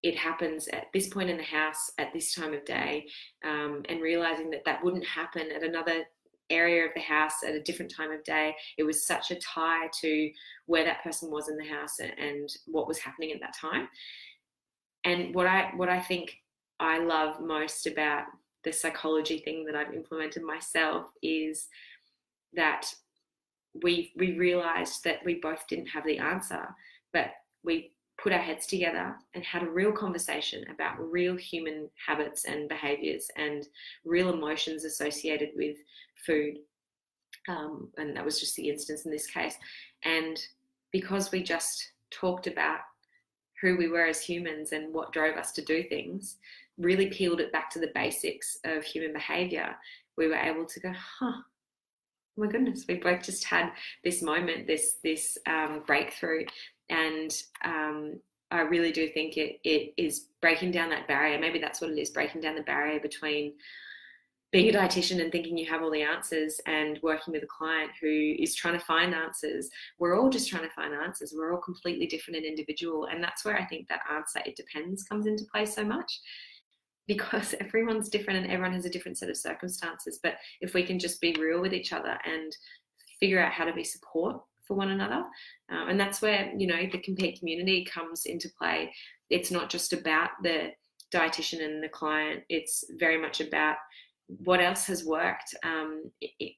it 0.08 0.16
happens 0.16 0.70
at 0.70 0.86
this 0.94 1.10
point 1.10 1.30
in 1.30 1.36
the 1.36 1.44
house 1.44 1.92
at 1.98 2.14
this 2.14 2.34
time 2.34 2.54
of 2.54 2.64
day 2.64 3.06
um, 3.44 3.84
and 3.90 4.02
realizing 4.02 4.50
that 4.50 4.64
that 4.64 4.82
wouldn't 4.82 5.06
happen 5.06 5.52
at 5.54 5.64
another 5.64 6.06
area 6.50 6.86
of 6.86 6.94
the 6.94 7.02
house 7.02 7.44
at 7.46 7.54
a 7.54 7.62
different 7.62 7.94
time 7.94 8.12
of 8.12 8.24
day. 8.24 8.56
It 8.78 8.84
was 8.84 9.06
such 9.06 9.32
a 9.32 9.36
tie 9.36 9.90
to 10.00 10.32
where 10.66 10.86
that 10.86 11.04
person 11.04 11.30
was 11.30 11.50
in 11.50 11.58
the 11.58 11.68
house 11.68 12.00
and, 12.00 12.18
and 12.18 12.50
what 12.68 12.88
was 12.88 13.00
happening 13.00 13.34
at 13.34 13.42
that 13.42 13.54
time. 13.54 13.90
And 15.04 15.36
what 15.36 15.46
i 15.46 15.72
what 15.76 15.90
i 15.90 16.00
think 16.00 16.38
i 16.80 17.00
love 17.00 17.40
most 17.40 17.86
about 17.86 18.24
the 18.64 18.72
psychology 18.74 19.40
thing 19.40 19.64
that 19.66 19.76
i've 19.76 19.94
implemented 19.94 20.44
myself 20.44 21.06
is 21.22 21.68
that 22.54 22.92
we 23.84 24.12
we 24.18 24.38
realized 24.38 25.04
that 25.04 25.24
we 25.24 25.36
both 25.36 25.66
didn't 25.68 25.88
have 25.88 26.04
the 26.06 26.18
answer 26.18 26.68
but 27.14 27.28
we 27.64 27.92
put 28.22 28.34
our 28.34 28.40
heads 28.40 28.66
together 28.66 29.16
and 29.36 29.44
had 29.44 29.64
a 29.64 29.70
real 29.70 29.92
conversation 29.92 30.64
about 30.72 31.00
real 31.12 31.36
human 31.36 31.90
habits 32.06 32.46
and 32.46 32.68
behaviors 32.68 33.30
and 33.38 33.68
real 34.06 34.34
emotions 34.34 34.86
associated 34.86 35.50
with 35.56 35.78
food. 36.26 36.58
Um, 37.48 37.90
and 37.98 38.16
that 38.16 38.26
was 38.26 38.40
just 38.40 38.56
the 38.56 38.70
instance 38.70 39.06
in 39.06 39.12
this 39.12 39.28
case. 39.28 39.56
And 40.04 40.40
because 40.92 41.32
we 41.32 41.44
just 41.44 41.92
talked 42.12 42.48
about 42.48 42.80
who 43.62 43.78
we 43.78 43.88
were 43.88 44.06
as 44.06 44.22
humans 44.22 44.72
and 44.72 44.94
what 44.94 45.14
drove 45.14 45.38
us 45.38 45.52
to 45.54 45.62
do 45.64 45.84
things, 45.84 46.38
really 46.78 47.08
peeled 47.08 47.40
it 47.40 47.52
back 47.52 47.70
to 47.72 47.80
the 47.80 47.92
basics 47.94 48.58
of 48.66 48.84
human 48.84 49.14
behavior, 49.14 49.76
we 50.18 50.28
were 50.28 50.36
able 50.36 50.66
to 50.66 50.80
go, 50.80 50.92
huh, 51.20 51.42
my 52.36 52.48
goodness, 52.48 52.86
we 52.88 52.96
both 52.96 53.24
just 53.24 53.44
had 53.44 53.72
this 54.04 54.22
moment, 54.22 54.68
this 54.68 54.98
this 55.04 55.38
um, 55.48 55.84
breakthrough, 55.88 56.46
and 56.90 57.32
um, 57.64 58.20
I 58.52 58.62
really 58.62 58.92
do 58.92 59.08
think 59.10 59.38
it 59.38 59.60
it 59.64 59.94
is 59.98 60.28
breaking 60.42 60.72
down 60.72 60.90
that 60.90 61.08
barrier. 61.08 61.40
Maybe 61.40 61.60
that's 61.60 61.82
what 61.82 61.92
it 61.92 61.98
is, 61.98 62.12
breaking 62.12 62.42
down 62.42 62.56
the 62.56 62.62
barrier 62.62 63.00
between 63.00 63.54
being 64.52 64.74
a 64.74 64.78
dietitian 64.78 65.22
and 65.22 65.32
thinking 65.32 65.58
you 65.58 65.66
have 65.66 65.82
all 65.82 65.92
the 65.92 66.02
answers 66.02 66.62
and 66.68 67.00
working 67.04 67.34
with 67.34 67.44
a 67.44 67.48
client 67.48 67.92
who 68.02 68.34
is 68.40 68.56
trying 68.56 68.80
to 68.80 68.86
find 68.86 69.14
answers. 69.14 69.70
We're 70.00 70.18
all 70.18 70.30
just 70.30 70.50
trying 70.50 70.64
to 70.64 70.74
find 70.74 70.94
answers. 70.94 71.34
We're 71.36 71.54
all 71.54 71.60
completely 71.60 72.08
different 72.08 72.38
and 72.38 72.46
individual. 72.46 73.06
And 73.06 73.22
that's 73.22 73.44
where 73.44 73.58
I 73.58 73.66
think 73.66 73.90
that 73.90 74.02
answer, 74.10 74.40
it 74.46 74.56
depends, 74.56 75.04
comes 75.04 75.28
into 75.28 75.46
play 75.52 75.66
so 75.66 75.84
much 75.84 76.20
because 77.08 77.56
everyone's 77.60 78.10
different 78.10 78.44
and 78.44 78.52
everyone 78.52 78.74
has 78.74 78.86
a 78.86 78.90
different 78.90 79.18
set 79.18 79.30
of 79.30 79.38
circumstances. 79.38 80.20
But 80.24 80.36
if 80.62 80.74
we 80.74 80.84
can 80.84 80.98
just 80.98 81.20
be 81.20 81.36
real 81.38 81.62
with 81.62 81.74
each 81.74 81.92
other 81.92 82.18
and 82.26 82.56
figure 83.20 83.40
out 83.40 83.52
how 83.52 83.66
to 83.66 83.74
be 83.74 83.84
support 83.84 84.42
for 84.68 84.76
one 84.76 84.90
another. 84.90 85.24
Um, 85.72 85.90
and 85.90 86.00
that's 86.00 86.22
where, 86.22 86.52
you 86.58 86.68
know, 86.68 86.88
the 86.92 87.00
Compeat 87.00 87.40
community 87.40 87.86
comes 87.86 88.26
into 88.26 88.50
play. 88.58 88.94
It's 89.30 89.52
not 89.52 89.70
just 89.70 89.94
about 89.94 90.32
the 90.44 90.72
dietitian 91.14 91.64
and 91.64 91.82
the 91.82 91.90
client, 91.90 92.44
it's 92.50 92.84
very 92.98 93.20
much 93.20 93.40
about 93.40 93.78
what 94.28 94.60
else 94.60 94.86
has 94.86 95.06
worked 95.06 95.56
um, 95.64 96.12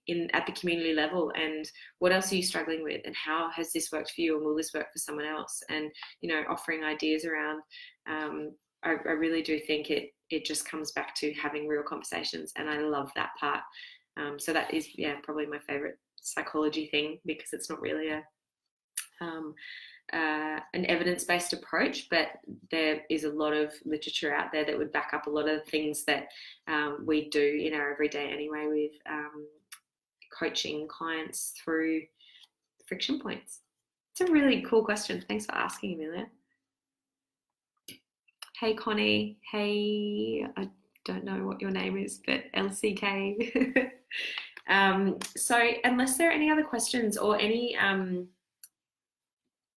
in 0.08 0.30
at 0.34 0.46
the 0.48 0.52
community 0.54 0.94
level 0.94 1.32
and 1.36 1.70
what 2.00 2.12
else 2.12 2.32
are 2.32 2.36
you 2.36 2.42
struggling 2.42 2.84
with 2.84 3.02
and 3.06 3.16
how 3.16 3.50
has 3.52 3.72
this 3.72 3.92
worked 3.92 4.12
for 4.12 4.22
you 4.22 4.36
and 4.36 4.46
will 4.46 4.56
this 4.56 4.74
work 4.74 4.88
for 4.92 4.98
someone 4.98 5.26
else 5.26 5.62
and 5.70 5.92
you 6.22 6.30
know 6.30 6.44
offering 6.50 6.84
ideas 6.84 7.26
around 7.26 7.62
um, 8.10 8.52
I, 8.84 8.96
I, 9.08 9.12
really 9.12 9.44
do 9.44 9.60
think 9.60 9.92
it 9.92 10.10
it 10.32 10.46
just 10.46 10.68
comes 10.68 10.92
back 10.94 11.14
to 11.16 11.32
having 11.34 11.68
real 11.68 11.84
conversations 11.84 12.52
and 12.56 12.68
i 12.68 12.80
love 12.80 13.12
that 13.16 13.30
part 13.40 13.62
um, 14.18 14.40
so 14.40 14.52
that 14.52 14.74
is 14.74 14.88
yeah 14.96 15.16
probably 15.22 15.46
my 15.46 15.60
favorite 15.60 16.00
psychology 16.22 16.88
thing 16.88 17.20
because 17.26 17.54
it's 17.54 17.70
not 17.70 17.82
really 17.82 18.10
a 18.10 18.24
um, 19.22 19.54
uh, 20.14 20.60
an 20.74 20.86
evidence-based 20.88 21.54
approach, 21.54 22.08
but 22.10 22.30
there 22.72 23.02
is 23.10 23.26
a 23.26 23.30
lot 23.30 23.54
of 23.54 23.72
literature 23.86 24.34
out 24.34 24.52
there 24.52 24.66
that 24.66 24.78
would 24.78 24.92
back 24.92 25.12
up 25.14 25.28
a 25.28 25.30
lot 25.30 25.48
of 25.48 25.64
the 25.64 25.72
things 25.72 26.04
that 26.06 26.30
um, 26.68 27.04
we 27.06 27.30
do 27.30 27.62
in 27.64 27.74
our 27.74 27.92
everyday 27.92 28.32
anyway 28.32 28.66
with 28.68 28.92
um, 29.08 29.46
coaching 30.38 30.88
clients 30.88 31.54
through 31.64 32.02
friction 32.88 33.20
points. 33.20 33.60
It's 34.12 34.28
a 34.28 34.32
really 34.32 34.62
cool 34.64 34.84
question. 34.84 35.24
Thanks 35.28 35.46
for 35.46 35.54
asking, 35.54 35.94
Amelia. 35.94 36.26
Hey, 38.60 38.74
Connie. 38.74 39.38
Hey, 39.52 40.46
I 40.58 40.70
don't 41.06 41.24
know 41.24 41.46
what 41.46 41.62
your 41.62 41.72
name 41.72 41.98
is, 41.98 42.20
but 42.26 42.44
LCK. 42.56 43.92
Um, 44.70 45.18
so, 45.36 45.60
unless 45.84 46.18
there 46.18 46.30
are 46.30 46.34
any 46.34 46.50
other 46.50 46.64
questions 46.64 47.18
or 47.18 47.40
any 47.40 47.76
um, 47.78 48.28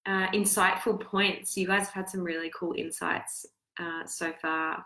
uh, 0.06 0.28
insightful 0.28 1.00
points, 1.00 1.56
you 1.56 1.66
guys 1.66 1.86
have 1.86 1.94
had 1.94 2.10
some 2.10 2.20
really 2.20 2.52
cool 2.54 2.74
insights 2.76 3.46
uh, 3.80 4.04
so 4.06 4.32
far, 4.40 4.84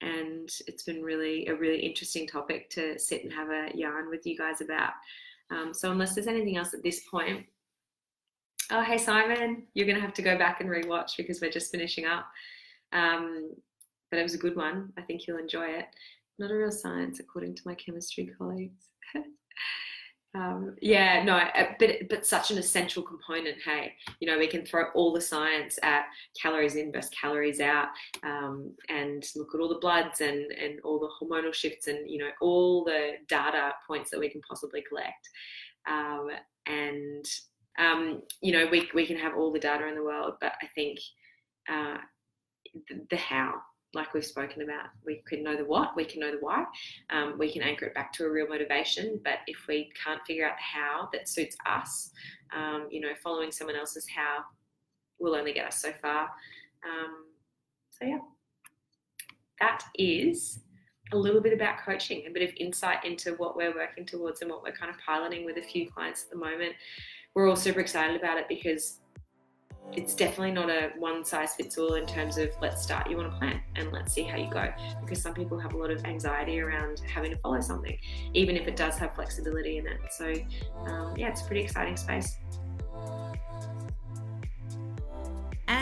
and 0.00 0.48
it's 0.68 0.84
been 0.84 1.02
really 1.02 1.46
a 1.48 1.54
really 1.54 1.80
interesting 1.80 2.26
topic 2.26 2.70
to 2.70 2.98
sit 2.98 3.24
and 3.24 3.32
have 3.32 3.50
a 3.50 3.70
yarn 3.74 4.08
with 4.08 4.26
you 4.26 4.38
guys 4.38 4.60
about. 4.60 4.92
Um, 5.50 5.74
so, 5.74 5.90
unless 5.90 6.14
there's 6.14 6.28
anything 6.28 6.56
else 6.56 6.72
at 6.72 6.84
this 6.84 7.00
point, 7.10 7.44
oh 8.70 8.82
hey 8.82 8.98
Simon, 8.98 9.64
you're 9.74 9.86
gonna 9.86 10.00
have 10.00 10.14
to 10.14 10.22
go 10.22 10.38
back 10.38 10.60
and 10.60 10.70
rewatch 10.70 11.16
because 11.16 11.40
we're 11.40 11.50
just 11.50 11.72
finishing 11.72 12.06
up. 12.06 12.26
Um, 12.92 13.50
but 14.10 14.18
it 14.18 14.22
was 14.22 14.34
a 14.34 14.38
good 14.38 14.56
one. 14.56 14.92
I 14.96 15.02
think 15.02 15.26
you'll 15.26 15.38
enjoy 15.38 15.66
it. 15.66 15.86
Not 16.38 16.50
a 16.50 16.56
real 16.56 16.70
science, 16.70 17.20
according 17.20 17.54
to 17.56 17.62
my 17.66 17.74
chemistry 17.74 18.30
colleagues. 18.38 18.88
um, 20.34 20.74
yeah, 20.80 21.22
no, 21.22 21.40
but 21.78 22.08
but 22.08 22.26
such 22.26 22.50
an 22.50 22.58
essential 22.58 23.02
component. 23.02 23.58
Hey, 23.62 23.92
you 24.20 24.26
know, 24.26 24.38
we 24.38 24.46
can 24.46 24.64
throw 24.64 24.84
all 24.94 25.12
the 25.12 25.20
science 25.20 25.78
at 25.82 26.06
calories 26.40 26.76
in 26.76 26.90
versus 26.90 27.10
calories 27.10 27.60
out, 27.60 27.88
um, 28.24 28.74
and 28.88 29.24
look 29.36 29.54
at 29.54 29.60
all 29.60 29.68
the 29.68 29.78
bloods 29.78 30.20
and 30.20 30.50
and 30.52 30.80
all 30.84 30.98
the 30.98 31.10
hormonal 31.20 31.52
shifts 31.52 31.86
and 31.86 32.08
you 32.10 32.18
know 32.18 32.30
all 32.40 32.84
the 32.84 33.12
data 33.28 33.72
points 33.86 34.10
that 34.10 34.20
we 34.20 34.30
can 34.30 34.40
possibly 34.48 34.82
collect, 34.88 35.28
um, 35.86 36.28
and 36.66 37.26
um, 37.78 38.22
you 38.40 38.52
know 38.52 38.66
we 38.70 38.88
we 38.94 39.06
can 39.06 39.18
have 39.18 39.36
all 39.36 39.52
the 39.52 39.60
data 39.60 39.86
in 39.86 39.94
the 39.94 40.04
world, 40.04 40.34
but 40.40 40.52
I 40.62 40.66
think 40.74 40.98
uh, 41.68 41.98
the, 42.88 43.06
the 43.10 43.16
how 43.16 43.60
like 43.94 44.14
we've 44.14 44.24
spoken 44.24 44.62
about, 44.62 44.86
we 45.04 45.22
can 45.26 45.42
know 45.42 45.56
the 45.56 45.64
what, 45.64 45.94
we 45.94 46.04
can 46.04 46.20
know 46.20 46.30
the 46.30 46.38
why, 46.38 46.64
um, 47.10 47.36
we 47.38 47.52
can 47.52 47.62
anchor 47.62 47.84
it 47.86 47.94
back 47.94 48.12
to 48.14 48.24
a 48.24 48.30
real 48.30 48.48
motivation. 48.48 49.20
But 49.22 49.40
if 49.46 49.66
we 49.68 49.92
can't 50.02 50.20
figure 50.26 50.46
out 50.46 50.56
the 50.56 50.78
how 50.78 51.08
that 51.12 51.28
suits 51.28 51.56
us, 51.66 52.10
um, 52.56 52.88
you 52.90 53.00
know, 53.00 53.12
following 53.22 53.52
someone 53.52 53.76
else's 53.76 54.06
how 54.08 54.44
will 55.18 55.34
only 55.34 55.52
get 55.52 55.66
us 55.66 55.80
so 55.80 55.92
far. 56.00 56.30
Um, 56.84 57.26
so, 57.90 58.06
yeah, 58.06 58.18
that 59.60 59.84
is 59.96 60.60
a 61.12 61.16
little 61.16 61.40
bit 61.40 61.52
about 61.52 61.78
coaching, 61.84 62.24
a 62.26 62.30
bit 62.30 62.48
of 62.48 62.54
insight 62.56 63.04
into 63.04 63.34
what 63.34 63.56
we're 63.56 63.74
working 63.74 64.06
towards 64.06 64.40
and 64.40 64.50
what 64.50 64.62
we're 64.62 64.72
kind 64.72 64.90
of 64.90 64.96
piloting 64.98 65.44
with 65.44 65.58
a 65.58 65.62
few 65.62 65.90
clients 65.90 66.24
at 66.24 66.30
the 66.30 66.36
moment. 66.36 66.72
We're 67.34 67.48
all 67.48 67.56
super 67.56 67.80
excited 67.80 68.16
about 68.16 68.38
it 68.38 68.48
because 68.48 68.98
it's 69.92 70.14
definitely 70.14 70.52
not 70.52 70.70
a 70.70 70.90
one 70.98 71.24
size 71.24 71.54
fits 71.54 71.76
all 71.76 71.94
in 71.94 72.06
terms 72.06 72.38
of 72.38 72.50
let's 72.60 72.82
start 72.82 73.10
you 73.10 73.18
on 73.20 73.26
a 73.26 73.30
plan 73.38 73.60
and 73.76 73.92
let's 73.92 74.12
see 74.12 74.22
how 74.22 74.36
you 74.36 74.50
go. 74.50 74.72
Because 75.00 75.20
some 75.20 75.34
people 75.34 75.58
have 75.58 75.74
a 75.74 75.76
lot 75.76 75.90
of 75.90 76.04
anxiety 76.04 76.60
around 76.60 77.00
having 77.00 77.30
to 77.30 77.36
follow 77.38 77.60
something 77.60 77.98
even 78.32 78.56
if 78.56 78.66
it 78.66 78.76
does 78.76 78.96
have 78.98 79.14
flexibility 79.14 79.78
in 79.78 79.86
it. 79.86 79.98
So 80.10 80.32
um, 80.86 81.16
yeah 81.16 81.28
it's 81.28 81.42
a 81.42 81.44
pretty 81.44 81.62
exciting 81.62 81.96
space 81.96 82.38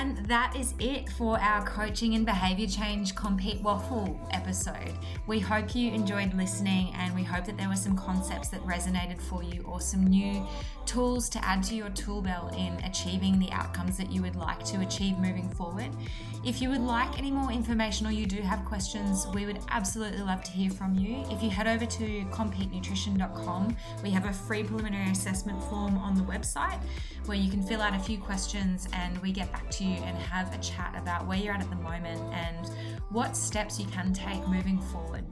And 0.00 0.16
that 0.28 0.56
is 0.56 0.72
it 0.78 1.10
for 1.10 1.38
our 1.38 1.62
coaching 1.66 2.14
and 2.14 2.24
behavior 2.24 2.66
change 2.66 3.14
Compeat 3.14 3.60
waffle 3.60 4.18
episode. 4.30 4.94
We 5.26 5.40
hope 5.40 5.74
you 5.74 5.92
enjoyed 5.92 6.32
listening 6.32 6.94
and 6.94 7.14
we 7.14 7.22
hope 7.22 7.44
that 7.44 7.58
there 7.58 7.68
were 7.68 7.76
some 7.76 7.94
concepts 7.98 8.48
that 8.48 8.62
resonated 8.62 9.20
for 9.20 9.42
you 9.42 9.62
or 9.68 9.78
some 9.78 10.06
new 10.06 10.42
tools 10.86 11.28
to 11.28 11.44
add 11.44 11.62
to 11.64 11.74
your 11.74 11.90
tool 11.90 12.22
belt 12.22 12.54
in 12.56 12.72
achieving 12.82 13.38
the 13.38 13.52
outcomes 13.52 13.98
that 13.98 14.10
you 14.10 14.22
would 14.22 14.36
like 14.36 14.64
to 14.64 14.80
achieve 14.80 15.18
moving 15.18 15.50
forward. 15.50 15.90
If 16.46 16.62
you 16.62 16.70
would 16.70 16.80
like 16.80 17.18
any 17.18 17.30
more 17.30 17.52
information 17.52 18.06
or 18.06 18.10
you 18.10 18.24
do 18.24 18.40
have 18.40 18.64
questions, 18.64 19.26
we 19.34 19.44
would 19.44 19.58
absolutely 19.68 20.22
love 20.22 20.42
to 20.44 20.50
hear 20.50 20.70
from 20.70 20.94
you. 20.94 21.22
If 21.30 21.42
you 21.42 21.50
head 21.50 21.66
over 21.66 21.84
to 21.84 22.24
compeatnutrition.com, 22.30 23.76
we 24.02 24.10
have 24.10 24.24
a 24.24 24.32
free 24.32 24.64
preliminary 24.64 25.10
assessment 25.10 25.62
form 25.64 25.98
on 25.98 26.14
the 26.14 26.22
website 26.22 26.80
where 27.26 27.36
you 27.36 27.50
can 27.50 27.62
fill 27.62 27.82
out 27.82 27.94
a 27.94 27.98
few 27.98 28.18
questions 28.18 28.88
and 28.94 29.18
we 29.18 29.30
get 29.30 29.52
back 29.52 29.70
to 29.70 29.84
you 29.90 30.02
and 30.04 30.16
have 30.16 30.54
a 30.54 30.58
chat 30.58 30.94
about 30.96 31.26
where 31.26 31.38
you're 31.38 31.54
at 31.54 31.60
at 31.60 31.70
the 31.70 31.76
moment 31.76 32.20
and 32.32 32.70
what 33.10 33.36
steps 33.36 33.78
you 33.80 33.86
can 33.86 34.12
take 34.12 34.46
moving 34.48 34.80
forward. 34.92 35.24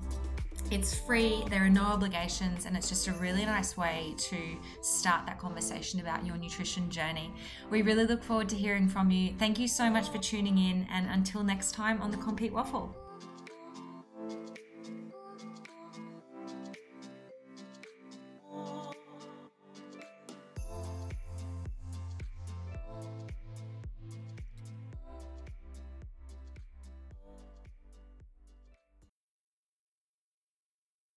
It's 0.70 0.94
free, 0.94 1.44
there 1.48 1.64
are 1.64 1.70
no 1.70 1.82
obligations, 1.82 2.66
and 2.66 2.76
it's 2.76 2.90
just 2.90 3.08
a 3.08 3.12
really 3.12 3.46
nice 3.46 3.76
way 3.76 4.14
to 4.18 4.36
start 4.82 5.24
that 5.24 5.38
conversation 5.38 6.00
about 6.00 6.26
your 6.26 6.36
nutrition 6.36 6.90
journey. 6.90 7.32
We 7.70 7.80
really 7.80 8.04
look 8.04 8.22
forward 8.22 8.50
to 8.50 8.56
hearing 8.56 8.86
from 8.86 9.10
you. 9.10 9.32
Thank 9.38 9.58
you 9.58 9.66
so 9.66 9.88
much 9.88 10.10
for 10.10 10.18
tuning 10.18 10.58
in, 10.58 10.86
and 10.90 11.06
until 11.08 11.42
next 11.42 11.72
time 11.72 12.02
on 12.02 12.10
the 12.10 12.18
Compeat 12.18 12.52
Waffle. 12.52 13.07